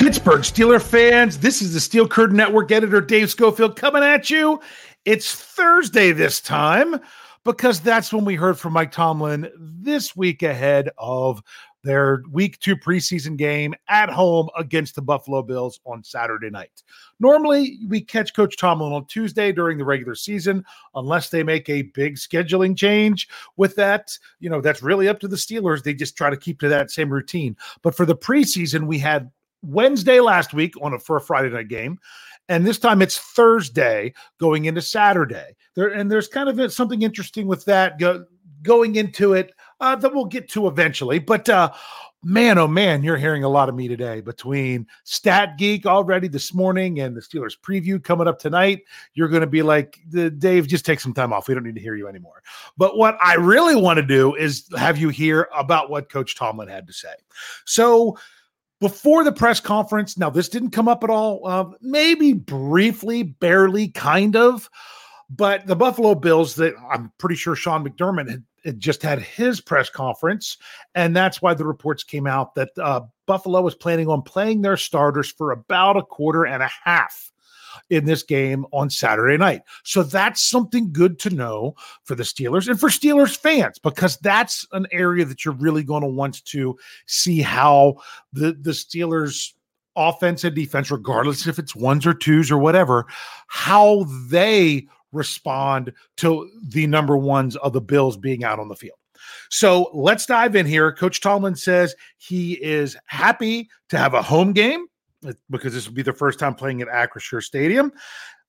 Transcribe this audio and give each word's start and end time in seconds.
Pittsburgh 0.00 0.40
Steeler 0.40 0.80
fans, 0.80 1.36
this 1.36 1.60
is 1.60 1.74
the 1.74 1.78
Steel 1.78 2.08
Curtain 2.08 2.34
Network 2.34 2.72
editor 2.72 3.02
Dave 3.02 3.30
Schofield 3.30 3.76
coming 3.76 4.02
at 4.02 4.30
you. 4.30 4.58
It's 5.04 5.34
Thursday 5.34 6.12
this 6.12 6.40
time 6.40 6.98
because 7.44 7.80
that's 7.80 8.10
when 8.10 8.24
we 8.24 8.34
heard 8.34 8.58
from 8.58 8.72
Mike 8.72 8.92
Tomlin 8.92 9.50
this 9.58 10.16
week 10.16 10.42
ahead 10.42 10.88
of 10.96 11.42
their 11.84 12.22
week 12.30 12.58
two 12.60 12.76
preseason 12.76 13.36
game 13.36 13.74
at 13.88 14.08
home 14.08 14.48
against 14.56 14.94
the 14.94 15.02
Buffalo 15.02 15.42
Bills 15.42 15.80
on 15.84 16.02
Saturday 16.02 16.48
night. 16.48 16.82
Normally, 17.20 17.80
we 17.86 18.00
catch 18.00 18.34
Coach 18.34 18.56
Tomlin 18.56 18.94
on 18.94 19.04
Tuesday 19.04 19.52
during 19.52 19.76
the 19.76 19.84
regular 19.84 20.14
season, 20.14 20.64
unless 20.94 21.28
they 21.28 21.42
make 21.42 21.68
a 21.68 21.82
big 21.82 22.16
scheduling 22.16 22.74
change 22.74 23.28
with 23.58 23.76
that. 23.76 24.16
You 24.38 24.48
know, 24.48 24.62
that's 24.62 24.82
really 24.82 25.08
up 25.08 25.20
to 25.20 25.28
the 25.28 25.36
Steelers. 25.36 25.82
They 25.82 25.92
just 25.92 26.16
try 26.16 26.30
to 26.30 26.38
keep 26.38 26.58
to 26.60 26.70
that 26.70 26.90
same 26.90 27.12
routine. 27.12 27.54
But 27.82 27.94
for 27.94 28.06
the 28.06 28.16
preseason, 28.16 28.86
we 28.86 28.98
had 28.98 29.30
Wednesday 29.62 30.20
last 30.20 30.54
week 30.54 30.74
on 30.82 30.94
a 30.94 30.98
for 30.98 31.16
a 31.16 31.20
Friday 31.20 31.50
night 31.50 31.68
game, 31.68 31.98
and 32.48 32.66
this 32.66 32.78
time 32.78 33.02
it's 33.02 33.18
Thursday 33.18 34.12
going 34.38 34.64
into 34.66 34.82
Saturday. 34.82 35.56
There 35.74 35.88
and 35.88 36.10
there's 36.10 36.28
kind 36.28 36.48
of 36.48 36.72
something 36.72 37.02
interesting 37.02 37.46
with 37.46 37.64
that 37.66 37.98
go, 37.98 38.24
going 38.62 38.96
into 38.96 39.34
it 39.34 39.52
uh, 39.80 39.96
that 39.96 40.14
we'll 40.14 40.26
get 40.26 40.48
to 40.50 40.66
eventually. 40.66 41.18
But 41.18 41.48
uh, 41.48 41.72
man, 42.22 42.58
oh 42.58 42.68
man, 42.68 43.02
you're 43.02 43.16
hearing 43.16 43.44
a 43.44 43.48
lot 43.48 43.68
of 43.68 43.74
me 43.74 43.88
today 43.88 44.20
between 44.20 44.86
Stat 45.04 45.56
Geek 45.56 45.86
already 45.86 46.28
this 46.28 46.52
morning 46.52 47.00
and 47.00 47.16
the 47.16 47.20
Steelers 47.20 47.54
preview 47.58 48.02
coming 48.02 48.28
up 48.28 48.38
tonight. 48.38 48.82
You're 49.14 49.28
going 49.28 49.40
to 49.40 49.46
be 49.46 49.62
like, 49.62 49.98
Dave, 50.10 50.68
just 50.68 50.84
take 50.84 51.00
some 51.00 51.14
time 51.14 51.32
off. 51.32 51.48
We 51.48 51.54
don't 51.54 51.64
need 51.64 51.76
to 51.76 51.80
hear 51.80 51.96
you 51.96 52.08
anymore. 52.08 52.42
But 52.76 52.96
what 52.96 53.16
I 53.20 53.34
really 53.34 53.76
want 53.76 53.96
to 53.98 54.06
do 54.06 54.34
is 54.34 54.68
have 54.76 54.98
you 54.98 55.08
hear 55.08 55.48
about 55.54 55.90
what 55.90 56.10
Coach 56.10 56.36
Tomlin 56.36 56.68
had 56.68 56.86
to 56.86 56.92
say. 56.92 57.14
So 57.64 58.18
before 58.80 59.24
the 59.24 59.32
press 59.32 59.60
conference. 59.60 60.18
Now, 60.18 60.30
this 60.30 60.48
didn't 60.48 60.70
come 60.70 60.88
up 60.88 61.04
at 61.04 61.10
all, 61.10 61.46
uh, 61.46 61.66
maybe 61.80 62.32
briefly, 62.32 63.22
barely, 63.22 63.88
kind 63.88 64.36
of. 64.36 64.68
But 65.28 65.66
the 65.66 65.76
Buffalo 65.76 66.14
Bills, 66.14 66.56
that 66.56 66.74
I'm 66.90 67.12
pretty 67.18 67.36
sure 67.36 67.54
Sean 67.54 67.86
McDermott 67.86 68.28
had, 68.28 68.44
had, 68.64 68.80
just 68.80 69.02
had 69.02 69.20
his 69.20 69.60
press 69.60 69.88
conference, 69.88 70.56
and 70.94 71.14
that's 71.14 71.40
why 71.40 71.54
the 71.54 71.64
reports 71.64 72.02
came 72.02 72.26
out 72.26 72.54
that 72.56 72.70
uh, 72.78 73.02
Buffalo 73.26 73.60
was 73.62 73.76
planning 73.76 74.08
on 74.08 74.22
playing 74.22 74.62
their 74.62 74.76
starters 74.76 75.30
for 75.30 75.52
about 75.52 75.96
a 75.96 76.02
quarter 76.02 76.46
and 76.46 76.62
a 76.62 76.70
half 76.84 77.29
in 77.90 78.04
this 78.04 78.22
game 78.22 78.66
on 78.72 78.90
Saturday 78.90 79.36
night. 79.36 79.62
So 79.84 80.02
that's 80.02 80.42
something 80.42 80.92
good 80.92 81.18
to 81.20 81.30
know 81.30 81.74
for 82.04 82.14
the 82.14 82.22
Steelers 82.22 82.68
and 82.68 82.78
for 82.78 82.88
Steelers 82.88 83.36
fans 83.36 83.78
because 83.78 84.16
that's 84.18 84.66
an 84.72 84.86
area 84.92 85.24
that 85.24 85.44
you're 85.44 85.54
really 85.54 85.82
going 85.82 86.02
to 86.02 86.08
want 86.08 86.44
to 86.46 86.78
see 87.06 87.40
how 87.40 87.96
the 88.32 88.52
the 88.60 88.72
Steelers 88.72 89.52
offense 89.96 90.44
and 90.44 90.54
defense 90.54 90.90
regardless 90.90 91.46
if 91.46 91.58
it's 91.58 91.74
ones 91.74 92.06
or 92.06 92.14
twos 92.14 92.50
or 92.50 92.58
whatever 92.58 93.06
how 93.48 94.04
they 94.28 94.86
respond 95.12 95.92
to 96.16 96.48
the 96.68 96.86
number 96.86 97.16
ones 97.16 97.56
of 97.56 97.72
the 97.72 97.80
Bills 97.80 98.16
being 98.16 98.44
out 98.44 98.60
on 98.60 98.68
the 98.68 98.76
field. 98.76 98.98
So 99.50 99.90
let's 99.92 100.26
dive 100.26 100.56
in 100.56 100.66
here. 100.66 100.92
Coach 100.92 101.20
Tomlin 101.20 101.56
says 101.56 101.94
he 102.16 102.54
is 102.54 102.96
happy 103.06 103.68
to 103.88 103.98
have 103.98 104.14
a 104.14 104.22
home 104.22 104.52
game 104.52 104.86
because 105.50 105.74
this 105.74 105.86
will 105.86 105.94
be 105.94 106.02
the 106.02 106.12
first 106.12 106.38
time 106.38 106.54
playing 106.54 106.82
at 106.82 106.88
Acrisure 106.88 107.42
Stadium 107.42 107.92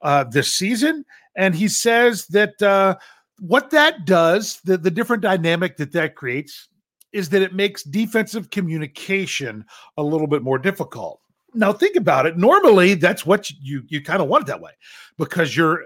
uh, 0.01 0.23
this 0.25 0.53
season. 0.55 1.05
And 1.35 1.55
he 1.55 1.67
says 1.67 2.27
that 2.27 2.61
uh, 2.61 2.95
what 3.39 3.69
that 3.71 4.05
does, 4.05 4.59
the, 4.63 4.77
the 4.77 4.91
different 4.91 5.23
dynamic 5.23 5.77
that 5.77 5.91
that 5.93 6.15
creates, 6.15 6.69
is 7.11 7.29
that 7.29 7.41
it 7.41 7.53
makes 7.53 7.83
defensive 7.83 8.49
communication 8.49 9.65
a 9.97 10.03
little 10.03 10.27
bit 10.27 10.43
more 10.43 10.57
difficult. 10.57 11.19
Now 11.53 11.73
think 11.73 11.97
about 11.97 12.25
it. 12.25 12.37
Normally, 12.37 12.93
that's 12.93 13.25
what 13.25 13.49
you 13.49 13.83
you 13.87 14.01
kind 14.01 14.21
of 14.21 14.29
want 14.29 14.43
it 14.43 14.47
that 14.47 14.61
way 14.61 14.71
because 15.17 15.55
you're 15.55 15.83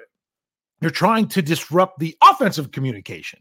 you're 0.82 0.92
trying 0.92 1.28
to 1.30 1.42
disrupt 1.42 1.98
the 2.00 2.16
offensive 2.22 2.72
communication. 2.72 3.40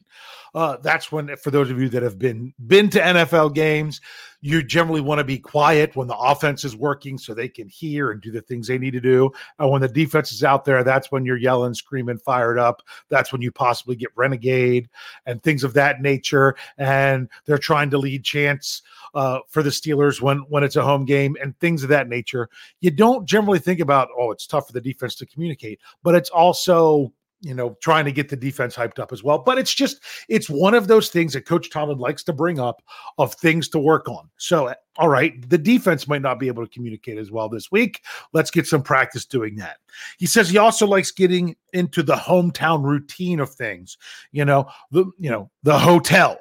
Uh, 0.55 0.79
that's 0.83 1.11
when, 1.11 1.37
for 1.37 1.51
those 1.51 1.71
of 1.71 1.81
you 1.81 1.89
that 1.91 2.03
have 2.03 2.19
been 2.19 2.55
been 2.67 2.89
to 2.91 3.01
NFL 3.01 3.55
games, 3.55 4.01
you 4.45 4.63
generally 4.63 5.01
want 5.01 5.19
to 5.19 5.25
be 5.25 5.39
quiet 5.39 5.97
when 5.97 6.07
the 6.07 6.17
offense 6.19 6.65
is 6.65 6.77
working 6.77 7.17
so 7.17 7.33
they 7.33 7.49
can 7.49 7.67
hear 7.67 8.11
and 8.11 8.21
do 8.21 8.31
the 8.31 8.43
things 8.43 8.67
they 8.67 8.77
need 8.77 8.91
to 8.91 9.01
do. 9.01 9.33
And 9.59 9.71
when 9.71 9.81
the 9.81 9.89
defense 9.89 10.33
is 10.33 10.45
out 10.45 10.67
there, 10.67 10.85
that's 10.85 11.11
when 11.11 11.25
you're 11.25 11.39
yelling, 11.39 11.73
screaming, 11.73 12.19
fired 12.19 12.59
up. 12.59 12.83
That's 13.09 13.33
when 13.33 13.41
you 13.41 13.51
possibly 13.51 13.97
get 13.97 14.11
renegade 14.17 14.91
and 15.25 15.43
things 15.43 15.65
of 15.65 15.73
that 15.75 16.03
nature. 16.03 16.57
And 16.77 17.31
they're 17.47 17.57
trying 17.57 17.89
to 17.89 17.99
lead 17.99 18.23
chance 18.23 18.83
uh, 19.15 19.39
for 19.49 19.63
the 19.63 19.71
Steelers 19.71 20.21
when 20.21 20.41
when 20.51 20.63
it's 20.63 20.77
a 20.77 20.85
home 20.85 21.07
game 21.07 21.39
and 21.41 21.59
things 21.59 21.83
of 21.83 21.89
that 21.89 22.11
nature. 22.11 22.51
You 22.83 22.91
don't 22.91 23.27
generally 23.27 23.61
think 23.61 23.81
about, 23.81 24.11
oh, 24.15 24.31
it's 24.31 24.47
tough 24.47 24.67
for 24.67 24.75
the 24.75 24.81
defense 24.83 25.15
to 25.15 25.27
communicate, 25.27 25.81
but 26.03 26.15
it's 26.15 26.29
also 26.29 27.15
you 27.45 27.55
know, 27.55 27.77
trying 27.81 28.07
to 28.07 28.13
get 28.13 28.29
the 28.29 28.37
defense 28.37 28.75
hyped 28.75 28.99
up 28.99 29.13
as 29.13 29.23
well. 29.23 29.39
But 29.39 29.59
it's 29.59 29.75
just, 29.75 30.01
it's 30.29 30.49
one 30.49 30.75
of 30.75 30.89
those 30.89 31.11
things 31.11 31.35
that 31.35 31.43
Coach 31.43 31.71
Tomlin 31.71 31.99
likes 31.99 32.23
to 32.25 32.33
bring 32.33 32.59
up 32.59 32.83
of 33.19 33.35
things 33.35 33.69
to 33.69 33.79
work 33.79 34.09
on. 34.09 34.31
So, 34.39 34.75
all 34.97 35.09
right, 35.09 35.49
the 35.51 35.59
defense 35.59 36.09
might 36.09 36.23
not 36.23 36.41
be 36.41 36.49
able 36.49 36.65
to 36.65 36.73
communicate 36.73 37.19
as 37.19 37.31
well 37.31 37.49
this 37.49 37.71
week. 37.71 38.03
Let's 38.33 38.51
get 38.51 38.67
some 38.67 38.83
practice 38.83 39.25
doing 39.27 39.57
that. 39.57 39.77
He 40.19 40.27
says 40.27 40.49
he 40.49 40.59
also 40.59 40.87
likes 40.87 41.11
getting 41.11 41.57
into 41.73 42.03
the 42.03 42.15
hometown 42.15 42.83
routine 42.83 43.41
of 43.41 43.51
things. 43.51 43.99
You 44.33 44.45
know, 44.45 44.69
the 44.91 45.05
you 45.19 45.31
know 45.31 45.51
the 45.63 45.79
hotel, 45.79 46.39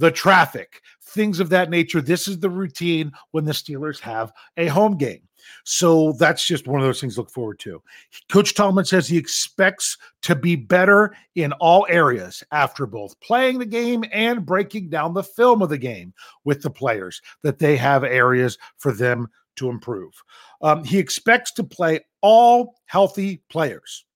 the 0.00 0.10
traffic, 0.10 0.80
things 1.02 1.40
of 1.40 1.50
that 1.50 1.68
nature. 1.68 2.00
This 2.00 2.26
is 2.26 2.38
the 2.38 2.48
routine 2.48 3.12
when 3.32 3.44
the 3.44 3.52
Steelers 3.52 4.00
have 4.00 4.32
a 4.56 4.66
home 4.66 4.96
game. 4.96 5.28
So 5.64 6.12
that's 6.12 6.46
just 6.46 6.66
one 6.66 6.80
of 6.80 6.86
those 6.86 7.00
things 7.00 7.14
to 7.14 7.20
look 7.20 7.30
forward 7.30 7.58
to. 7.60 7.82
Coach 8.30 8.54
Tomlin 8.54 8.86
says 8.86 9.06
he 9.06 9.18
expects 9.18 9.98
to 10.22 10.34
be 10.34 10.56
better 10.56 11.14
in 11.34 11.52
all 11.54 11.86
areas 11.90 12.42
after 12.50 12.86
both 12.86 13.18
playing 13.20 13.58
the 13.58 13.66
game 13.66 14.02
and 14.10 14.46
breaking 14.46 14.88
down 14.88 15.12
the 15.12 15.22
film 15.22 15.60
of 15.60 15.68
the 15.68 15.78
game 15.78 16.14
with 16.44 16.62
the 16.62 16.70
players, 16.70 17.20
that 17.42 17.58
they 17.58 17.76
have 17.76 18.02
areas 18.02 18.56
for 18.78 18.92
them 18.92 19.28
to 19.56 19.68
improve. 19.68 20.14
Um, 20.62 20.82
he 20.82 20.98
expects 20.98 21.52
to 21.52 21.64
play 21.64 22.00
all 22.22 22.76
healthy 22.86 23.42
players. 23.50 24.06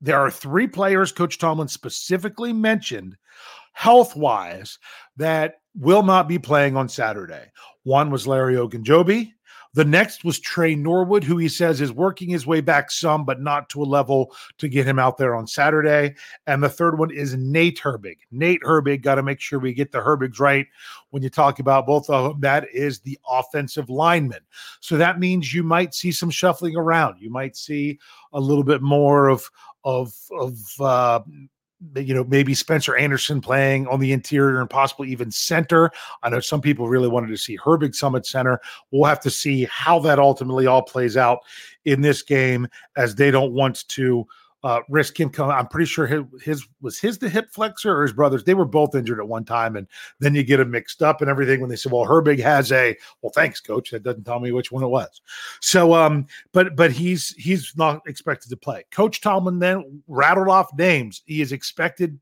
There 0.00 0.18
are 0.18 0.30
three 0.30 0.66
players 0.66 1.12
Coach 1.12 1.38
Tomlin 1.38 1.68
specifically 1.68 2.52
mentioned 2.52 3.16
health 3.78 4.16
wise 4.16 4.76
that 5.16 5.60
will 5.76 6.02
not 6.02 6.26
be 6.26 6.36
playing 6.36 6.76
on 6.76 6.88
Saturday. 6.88 7.44
One 7.84 8.10
was 8.10 8.26
Larry 8.26 8.56
Ogunjobi. 8.56 9.30
The 9.74 9.84
next 9.84 10.24
was 10.24 10.40
Tre 10.40 10.74
Norwood, 10.74 11.22
who 11.22 11.38
he 11.38 11.48
says 11.48 11.80
is 11.80 11.92
working 11.92 12.28
his 12.28 12.44
way 12.44 12.60
back 12.60 12.90
some, 12.90 13.24
but 13.24 13.40
not 13.40 13.68
to 13.68 13.82
a 13.82 13.84
level 13.84 14.34
to 14.58 14.68
get 14.68 14.84
him 14.84 14.98
out 14.98 15.16
there 15.16 15.36
on 15.36 15.46
Saturday. 15.46 16.16
And 16.48 16.60
the 16.60 16.68
third 16.68 16.98
one 16.98 17.12
is 17.12 17.36
Nate 17.36 17.78
Herbig. 17.78 18.16
Nate 18.32 18.62
Herbig, 18.62 19.02
got 19.02 19.14
to 19.14 19.22
make 19.22 19.38
sure 19.38 19.60
we 19.60 19.72
get 19.72 19.92
the 19.92 20.00
Herbigs 20.00 20.40
right 20.40 20.66
when 21.10 21.22
you 21.22 21.30
talk 21.30 21.60
about 21.60 21.86
both 21.86 22.10
of 22.10 22.32
them. 22.32 22.40
That 22.40 22.66
is 22.74 22.98
the 22.98 23.16
offensive 23.30 23.88
lineman. 23.88 24.40
So 24.80 24.96
that 24.96 25.20
means 25.20 25.54
you 25.54 25.62
might 25.62 25.94
see 25.94 26.10
some 26.10 26.30
shuffling 26.30 26.74
around. 26.74 27.20
You 27.20 27.30
might 27.30 27.56
see 27.56 28.00
a 28.32 28.40
little 28.40 28.64
bit 28.64 28.82
more 28.82 29.28
of 29.28 29.48
of 29.84 30.12
of 30.32 30.58
uh, 30.80 31.20
you 31.94 32.14
know, 32.14 32.24
maybe 32.24 32.54
Spencer 32.54 32.96
Anderson 32.96 33.40
playing 33.40 33.86
on 33.86 34.00
the 34.00 34.12
interior 34.12 34.60
and 34.60 34.68
possibly 34.68 35.10
even 35.10 35.30
center. 35.30 35.90
I 36.22 36.30
know 36.30 36.40
some 36.40 36.60
people 36.60 36.88
really 36.88 37.08
wanted 37.08 37.28
to 37.28 37.36
see 37.36 37.56
Herbig 37.56 37.94
Summit 37.94 38.26
Center. 38.26 38.60
We'll 38.90 39.08
have 39.08 39.20
to 39.20 39.30
see 39.30 39.64
how 39.70 40.00
that 40.00 40.18
ultimately 40.18 40.66
all 40.66 40.82
plays 40.82 41.16
out 41.16 41.38
in 41.84 42.00
this 42.00 42.22
game 42.22 42.66
as 42.96 43.14
they 43.14 43.30
don't 43.30 43.52
want 43.52 43.86
to 43.88 44.26
uh, 44.64 44.80
risk 44.88 45.18
him 45.18 45.30
coming. 45.30 45.54
I'm 45.54 45.68
pretty 45.68 45.86
sure 45.86 46.06
his, 46.06 46.24
his, 46.42 46.66
was 46.80 46.98
his 46.98 47.18
the 47.18 47.28
hip 47.28 47.50
flexor 47.52 47.96
or 47.96 48.02
his 48.02 48.12
brothers. 48.12 48.42
They 48.42 48.54
were 48.54 48.64
both 48.64 48.94
injured 48.94 49.20
at 49.20 49.28
one 49.28 49.44
time, 49.44 49.76
and 49.76 49.86
then 50.18 50.34
you 50.34 50.42
get 50.42 50.56
them 50.56 50.70
mixed 50.70 51.02
up 51.02 51.20
and 51.20 51.30
everything. 51.30 51.60
When 51.60 51.70
they 51.70 51.76
said, 51.76 51.92
"Well, 51.92 52.06
Herbig 52.06 52.40
has 52.40 52.72
a," 52.72 52.96
well, 53.22 53.32
thanks, 53.34 53.60
coach. 53.60 53.90
That 53.90 54.02
doesn't 54.02 54.24
tell 54.24 54.40
me 54.40 54.52
which 54.52 54.72
one 54.72 54.82
it 54.82 54.88
was. 54.88 55.20
So, 55.60 55.94
um, 55.94 56.26
but 56.52 56.74
but 56.74 56.90
he's 56.90 57.28
he's 57.36 57.72
not 57.76 58.00
expected 58.06 58.48
to 58.50 58.56
play. 58.56 58.84
Coach 58.90 59.20
Tomlin 59.20 59.60
then 59.60 60.02
rattled 60.08 60.48
off 60.48 60.76
names. 60.76 61.22
He 61.26 61.40
is 61.40 61.52
expected. 61.52 62.18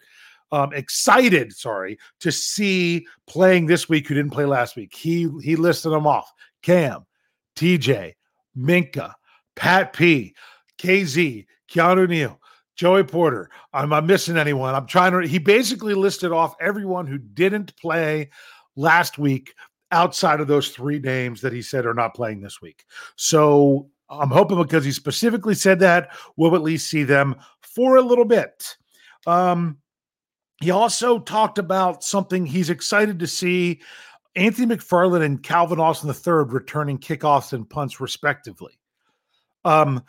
Um, 0.52 0.72
excited, 0.72 1.52
sorry, 1.52 1.98
to 2.20 2.30
see 2.30 3.04
playing 3.26 3.66
this 3.66 3.88
week 3.88 4.06
who 4.06 4.14
didn't 4.14 4.30
play 4.30 4.44
last 4.44 4.76
week. 4.76 4.94
He 4.94 5.28
he 5.42 5.56
listed 5.56 5.90
them 5.90 6.06
off: 6.06 6.32
Cam, 6.62 7.04
TJ, 7.56 8.14
Minkah, 8.56 9.14
Pat 9.56 9.92
P, 9.92 10.34
KZ, 10.78 11.46
Keanu 11.70 12.08
Neal, 12.08 12.40
Joey 12.76 13.04
Porter. 13.04 13.50
Am 13.72 13.92
I 13.92 14.00
missing 14.00 14.36
anyone? 14.36 14.74
I'm 14.74 14.86
trying 14.86 15.12
to. 15.12 15.26
He 15.26 15.38
basically 15.38 15.94
listed 15.94 16.32
off 16.32 16.54
everyone 16.60 17.06
who 17.06 17.18
didn't 17.18 17.76
play 17.76 18.30
last 18.76 19.18
week 19.18 19.54
outside 19.92 20.40
of 20.40 20.48
those 20.48 20.70
three 20.70 20.98
names 20.98 21.40
that 21.40 21.52
he 21.52 21.62
said 21.62 21.86
are 21.86 21.94
not 21.94 22.14
playing 22.14 22.40
this 22.40 22.60
week. 22.60 22.84
So 23.16 23.88
I'm 24.10 24.30
hoping 24.30 24.60
because 24.60 24.84
he 24.84 24.92
specifically 24.92 25.54
said 25.54 25.80
that, 25.80 26.10
we'll 26.36 26.54
at 26.54 26.62
least 26.62 26.90
see 26.90 27.04
them 27.04 27.36
for 27.62 27.96
a 27.96 28.02
little 28.02 28.24
bit. 28.24 28.76
Um, 29.26 29.78
he 30.60 30.70
also 30.70 31.18
talked 31.18 31.58
about 31.58 32.02
something 32.02 32.46
he's 32.46 32.70
excited 32.70 33.18
to 33.18 33.26
see 33.26 33.80
Anthony 34.34 34.74
McFarland 34.74 35.24
and 35.24 35.42
Calvin 35.42 35.80
Austin 35.80 36.08
III 36.10 36.44
returning 36.48 36.98
kickoffs 36.98 37.52
and 37.52 37.68
punts, 37.68 38.00
respectively. 38.00 38.78
Um, 39.64 40.02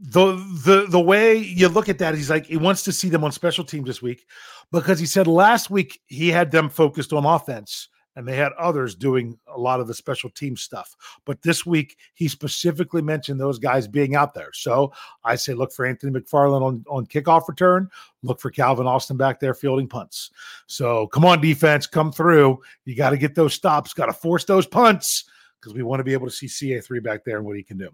the 0.00 0.36
the 0.64 0.86
the 0.88 1.00
way 1.00 1.36
you 1.36 1.68
look 1.68 1.88
at 1.88 1.98
that, 1.98 2.14
he's 2.14 2.30
like 2.30 2.46
he 2.46 2.56
wants 2.56 2.82
to 2.84 2.92
see 2.92 3.10
them 3.10 3.22
on 3.22 3.32
special 3.32 3.64
teams 3.64 3.86
this 3.86 4.00
week 4.00 4.26
because 4.72 4.98
he 4.98 5.06
said 5.06 5.26
last 5.26 5.70
week 5.70 6.00
he 6.06 6.28
had 6.28 6.50
them 6.50 6.70
focused 6.70 7.12
on 7.12 7.26
offense 7.26 7.88
and 8.16 8.26
they 8.26 8.34
had 8.34 8.52
others 8.58 8.94
doing 8.94 9.38
a 9.46 9.58
lot 9.58 9.78
of 9.78 9.86
the 9.86 9.94
special 9.94 10.30
team 10.30 10.56
stuff. 10.56 10.96
But 11.26 11.42
this 11.42 11.66
week 11.66 11.96
he 12.14 12.28
specifically 12.28 13.02
mentioned 13.02 13.38
those 13.38 13.58
guys 13.58 13.86
being 13.86 14.14
out 14.14 14.34
there. 14.34 14.50
So 14.52 14.92
I 15.22 15.36
say 15.36 15.52
look 15.52 15.72
for 15.72 15.84
Anthony 15.84 16.18
McFarland 16.18 16.62
on, 16.62 16.84
on 16.88 17.06
kickoff 17.06 17.46
return, 17.46 17.88
look 18.22 18.40
for 18.40 18.50
Calvin 18.50 18.86
Austin 18.86 19.16
back 19.16 19.38
there 19.38 19.54
fielding 19.54 19.86
punts. 19.88 20.30
So 20.66 21.08
come 21.08 21.24
on, 21.24 21.40
defense, 21.40 21.86
come 21.86 22.10
through. 22.10 22.58
You 22.84 22.96
got 22.96 23.10
to 23.10 23.18
get 23.18 23.34
those 23.34 23.54
stops, 23.54 23.92
got 23.92 24.06
to 24.06 24.12
force 24.12 24.44
those 24.44 24.66
punts 24.66 25.24
because 25.60 25.74
we 25.74 25.82
want 25.82 26.00
to 26.00 26.04
be 26.04 26.12
able 26.12 26.26
to 26.26 26.32
see 26.32 26.46
CA3 26.46 27.02
back 27.02 27.24
there 27.24 27.36
and 27.36 27.46
what 27.46 27.56
he 27.56 27.62
can 27.62 27.78
do. 27.78 27.90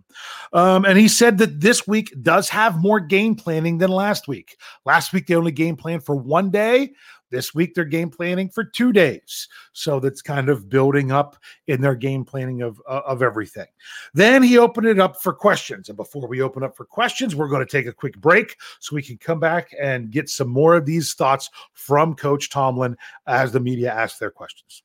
Um, 0.52 0.84
and 0.84 0.98
he 0.98 1.08
said 1.08 1.38
that 1.38 1.60
this 1.60 1.86
week 1.86 2.14
does 2.22 2.48
have 2.48 2.80
more 2.80 3.00
game 3.00 3.34
planning 3.34 3.78
than 3.78 3.90
last 3.90 4.28
week. 4.28 4.56
Last 4.84 5.12
week, 5.12 5.26
they 5.26 5.34
only 5.34 5.52
game 5.52 5.76
planned 5.76 6.04
for 6.04 6.16
one 6.16 6.50
day. 6.50 6.92
This 7.30 7.52
week, 7.52 7.74
they're 7.74 7.84
game 7.84 8.08
planning 8.08 8.48
for 8.48 8.62
two 8.62 8.92
days. 8.92 9.48
So 9.72 9.98
that's 9.98 10.22
kind 10.22 10.48
of 10.48 10.68
building 10.68 11.10
up 11.10 11.36
in 11.66 11.80
their 11.80 11.96
game 11.96 12.24
planning 12.24 12.62
of, 12.62 12.80
uh, 12.88 13.02
of 13.04 13.20
everything. 13.20 13.66
Then 14.14 14.44
he 14.44 14.58
opened 14.58 14.86
it 14.86 15.00
up 15.00 15.20
for 15.20 15.32
questions. 15.32 15.88
And 15.88 15.96
before 15.96 16.28
we 16.28 16.40
open 16.40 16.62
up 16.62 16.76
for 16.76 16.84
questions, 16.84 17.34
we're 17.34 17.48
going 17.48 17.66
to 17.66 17.70
take 17.70 17.86
a 17.86 17.92
quick 17.92 18.16
break 18.20 18.56
so 18.78 18.94
we 18.94 19.02
can 19.02 19.18
come 19.18 19.40
back 19.40 19.70
and 19.80 20.12
get 20.12 20.28
some 20.28 20.48
more 20.48 20.76
of 20.76 20.86
these 20.86 21.14
thoughts 21.14 21.50
from 21.72 22.14
Coach 22.14 22.48
Tomlin 22.48 22.96
as 23.26 23.50
the 23.50 23.60
media 23.60 23.92
asks 23.92 24.20
their 24.20 24.30
questions. 24.30 24.84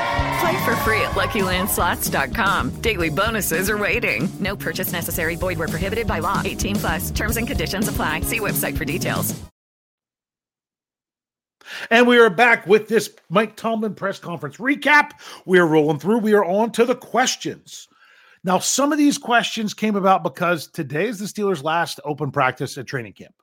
Play 0.41 0.65
for 0.65 0.75
free 0.77 1.01
at 1.01 1.11
LuckyLandSlots.com. 1.11 2.81
Daily 2.81 3.09
bonuses 3.09 3.69
are 3.69 3.77
waiting. 3.77 4.27
No 4.39 4.55
purchase 4.55 4.91
necessary. 4.91 5.35
Void 5.35 5.59
where 5.59 5.67
prohibited 5.67 6.07
by 6.07 6.17
law. 6.17 6.41
18 6.43 6.75
plus. 6.77 7.11
Terms 7.11 7.37
and 7.37 7.47
conditions 7.47 7.87
apply. 7.87 8.21
See 8.21 8.39
website 8.39 8.75
for 8.75 8.83
details. 8.83 9.39
And 11.91 12.07
we 12.07 12.17
are 12.17 12.29
back 12.29 12.65
with 12.65 12.87
this 12.87 13.11
Mike 13.29 13.55
Tomlin 13.55 13.93
press 13.93 14.17
conference 14.19 14.57
recap. 14.57 15.11
We 15.45 15.59
are 15.59 15.67
rolling 15.67 15.99
through. 15.99 16.19
We 16.19 16.33
are 16.33 16.45
on 16.45 16.71
to 16.71 16.85
the 16.85 16.95
questions. 16.95 17.87
Now, 18.43 18.57
some 18.57 18.91
of 18.91 18.97
these 18.97 19.19
questions 19.19 19.75
came 19.75 19.95
about 19.95 20.23
because 20.23 20.67
today 20.67 21.07
is 21.07 21.19
the 21.19 21.25
Steelers' 21.25 21.63
last 21.63 21.99
open 22.03 22.31
practice 22.31 22.77
at 22.79 22.87
training 22.87 23.13
camp. 23.13 23.35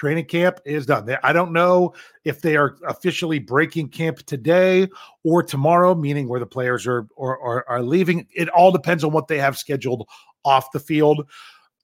Training 0.00 0.24
camp 0.24 0.60
is 0.64 0.86
done. 0.86 1.14
I 1.22 1.34
don't 1.34 1.52
know 1.52 1.92
if 2.24 2.40
they 2.40 2.56
are 2.56 2.78
officially 2.88 3.38
breaking 3.38 3.90
camp 3.90 4.20
today 4.20 4.88
or 5.24 5.42
tomorrow, 5.42 5.94
meaning 5.94 6.26
where 6.26 6.40
the 6.40 6.46
players 6.46 6.86
are 6.86 7.06
or, 7.16 7.36
or 7.36 7.68
are 7.68 7.82
leaving. 7.82 8.26
It 8.34 8.48
all 8.48 8.72
depends 8.72 9.04
on 9.04 9.12
what 9.12 9.28
they 9.28 9.36
have 9.36 9.58
scheduled 9.58 10.08
off 10.42 10.72
the 10.72 10.80
field. 10.80 11.28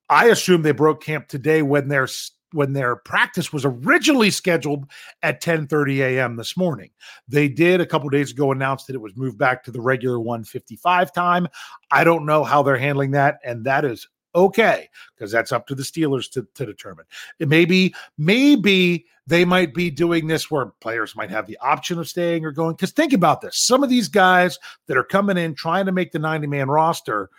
I 0.08 0.28
assume 0.28 0.62
they 0.62 0.72
broke 0.72 1.04
camp 1.04 1.28
today 1.28 1.60
when 1.60 1.88
their 1.88 2.08
when 2.52 2.72
their 2.72 2.96
practice 2.96 3.52
was 3.52 3.66
originally 3.66 4.30
scheduled 4.30 4.90
at 5.22 5.42
10:30 5.42 5.98
a.m. 5.98 6.36
this 6.36 6.56
morning. 6.56 6.92
They 7.28 7.48
did 7.48 7.82
a 7.82 7.86
couple 7.86 8.08
days 8.08 8.30
ago 8.30 8.50
announce 8.50 8.86
that 8.86 8.94
it 8.94 9.02
was 9.02 9.14
moved 9.14 9.36
back 9.36 9.62
to 9.64 9.70
the 9.70 9.82
regular 9.82 10.18
155 10.18 11.12
time. 11.12 11.48
I 11.90 12.02
don't 12.02 12.24
know 12.24 12.44
how 12.44 12.62
they're 12.62 12.78
handling 12.78 13.10
that 13.10 13.40
and 13.44 13.66
that 13.66 13.84
is 13.84 14.08
okay 14.36 14.88
because 15.14 15.32
that's 15.32 15.50
up 15.50 15.66
to 15.66 15.74
the 15.74 15.82
Steelers 15.82 16.30
to, 16.32 16.46
to 16.54 16.64
determine. 16.64 17.06
It 17.38 17.48
maybe 17.48 17.94
maybe 18.18 19.06
they 19.26 19.44
might 19.44 19.74
be 19.74 19.90
doing 19.90 20.26
this 20.26 20.50
where 20.50 20.66
players 20.80 21.16
might 21.16 21.30
have 21.30 21.46
the 21.46 21.58
option 21.60 21.98
of 21.98 22.08
staying 22.08 22.44
or 22.44 22.52
going 22.52 22.76
cuz 22.76 22.92
think 22.92 23.12
about 23.12 23.40
this. 23.40 23.58
Some 23.58 23.82
of 23.82 23.90
these 23.90 24.08
guys 24.08 24.58
that 24.86 24.96
are 24.96 25.04
coming 25.04 25.38
in 25.38 25.54
trying 25.54 25.86
to 25.86 25.92
make 25.92 26.12
the 26.12 26.18
90 26.18 26.46
man 26.46 26.68
roster, 26.68 27.30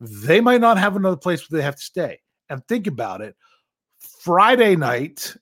they 0.00 0.40
might 0.40 0.60
not 0.60 0.78
have 0.78 0.94
another 0.94 1.16
place 1.16 1.48
where 1.48 1.58
they 1.58 1.64
have 1.64 1.76
to 1.76 1.82
stay. 1.82 2.20
And 2.48 2.66
think 2.68 2.86
about 2.86 3.22
it. 3.22 3.36
Friday 4.20 4.76
night, 4.76 5.34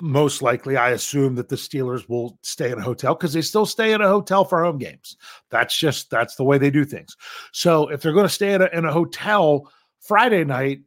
most 0.00 0.42
likely, 0.42 0.76
I 0.76 0.90
assume 0.90 1.34
that 1.34 1.48
the 1.48 1.56
Steelers 1.56 2.08
will 2.08 2.38
stay 2.42 2.72
in 2.72 2.78
a 2.78 2.82
hotel 2.82 3.14
because 3.14 3.32
they 3.32 3.42
still 3.42 3.66
stay 3.66 3.92
in 3.92 4.00
a 4.00 4.08
hotel 4.08 4.44
for 4.44 4.64
home 4.64 4.78
games. 4.78 5.16
That's 5.50 5.78
just 5.78 6.10
that's 6.10 6.34
the 6.34 6.44
way 6.44 6.58
they 6.58 6.70
do 6.70 6.84
things. 6.84 7.16
So 7.52 7.88
if 7.88 8.00
they're 8.00 8.12
going 8.12 8.26
to 8.26 8.32
stay 8.32 8.54
in 8.54 8.62
a, 8.62 8.68
in 8.72 8.84
a 8.84 8.92
hotel 8.92 9.70
Friday 10.06 10.44
night, 10.44 10.80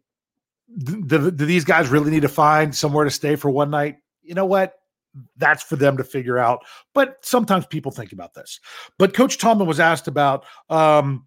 do, 0.78 1.32
do 1.32 1.46
these 1.46 1.66
guys 1.66 1.90
really 1.90 2.12
need 2.12 2.22
to 2.22 2.30
find 2.30 2.76
somewhere 2.76 3.06
to 3.06 3.12
stay 3.12 3.36
for 3.36 3.50
one 3.50 3.70
night? 3.70 3.98
You 4.22 4.36
know 4.36 4.46
what? 4.46 4.76
That's 5.38 5.64
for 5.64 5.76
them 5.76 5.98
to 5.98 6.04
figure 6.04 6.38
out. 6.38 6.64
But 6.94 7.18
sometimes 7.22 7.66
people 7.66 7.92
think 7.92 8.12
about 8.12 8.34
this. 8.34 8.60
But 8.98 9.14
Coach 9.14 9.38
Tomlin 9.40 9.68
was 9.68 9.80
asked 9.80 10.08
about 10.08 10.46
um, 10.70 11.26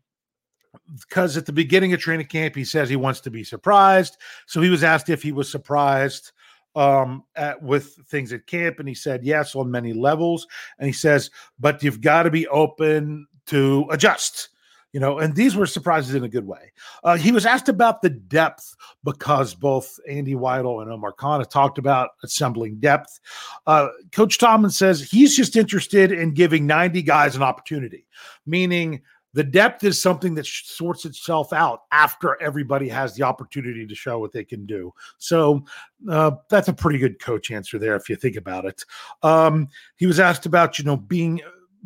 because 1.00 1.36
at 1.36 1.46
the 1.46 1.52
beginning 1.52 1.92
of 1.92 2.00
training 2.00 2.26
camp, 2.26 2.54
he 2.54 2.64
says 2.64 2.88
he 2.88 2.96
wants 2.96 3.20
to 3.20 3.30
be 3.30 3.44
surprised. 3.44 4.16
So 4.46 4.60
he 4.60 4.70
was 4.70 4.84
asked 4.84 5.08
if 5.08 5.22
he 5.22 5.32
was 5.32 5.50
surprised 5.50 6.32
um, 6.76 7.24
at, 7.34 7.62
with 7.62 7.96
things 8.06 8.32
at 8.32 8.46
camp, 8.46 8.78
and 8.78 8.88
he 8.88 8.94
said 8.94 9.24
yes 9.24 9.54
on 9.54 9.70
many 9.70 9.92
levels. 9.92 10.46
And 10.78 10.86
he 10.86 10.92
says, 10.92 11.30
but 11.58 11.82
you've 11.82 12.00
got 12.00 12.22
to 12.22 12.30
be 12.30 12.46
open 12.48 13.26
to 13.46 13.86
adjust. 13.90 14.50
You 14.92 15.00
know, 15.00 15.18
and 15.18 15.34
these 15.34 15.56
were 15.56 15.66
surprises 15.66 16.14
in 16.14 16.22
a 16.22 16.28
good 16.28 16.46
way. 16.46 16.72
Uh, 17.02 17.16
he 17.16 17.32
was 17.32 17.46
asked 17.46 17.70
about 17.70 18.02
the 18.02 18.10
depth 18.10 18.76
because 19.04 19.54
both 19.54 19.98
Andy 20.08 20.34
Weidl 20.34 20.82
and 20.82 20.90
Omar 20.90 21.12
Khan 21.12 21.42
talked 21.46 21.78
about 21.78 22.10
assembling 22.22 22.78
depth. 22.78 23.18
Uh, 23.66 23.88
Coach 24.12 24.38
Tomlin 24.38 24.70
says 24.70 25.00
he's 25.02 25.34
just 25.34 25.56
interested 25.56 26.12
in 26.12 26.34
giving 26.34 26.66
90 26.66 27.02
guys 27.02 27.34
an 27.36 27.42
opportunity, 27.42 28.06
meaning 28.44 29.00
the 29.34 29.44
depth 29.44 29.82
is 29.84 30.00
something 30.00 30.34
that 30.34 30.46
sorts 30.46 31.04
itself 31.04 31.52
out 31.52 31.82
after 31.90 32.40
everybody 32.42 32.88
has 32.88 33.14
the 33.14 33.22
opportunity 33.22 33.86
to 33.86 33.94
show 33.94 34.18
what 34.18 34.32
they 34.32 34.44
can 34.44 34.66
do. 34.66 34.92
So 35.18 35.64
uh, 36.08 36.32
that's 36.50 36.68
a 36.68 36.74
pretty 36.74 36.98
good 36.98 37.18
coach 37.18 37.50
answer 37.50 37.78
there 37.78 37.96
if 37.96 38.08
you 38.08 38.16
think 38.16 38.36
about 38.36 38.66
it. 38.66 38.84
Um, 39.22 39.68
he 39.96 40.06
was 40.06 40.20
asked 40.20 40.46
about 40.46 40.78
you 40.78 40.84
know 40.84 40.96
being 40.96 41.40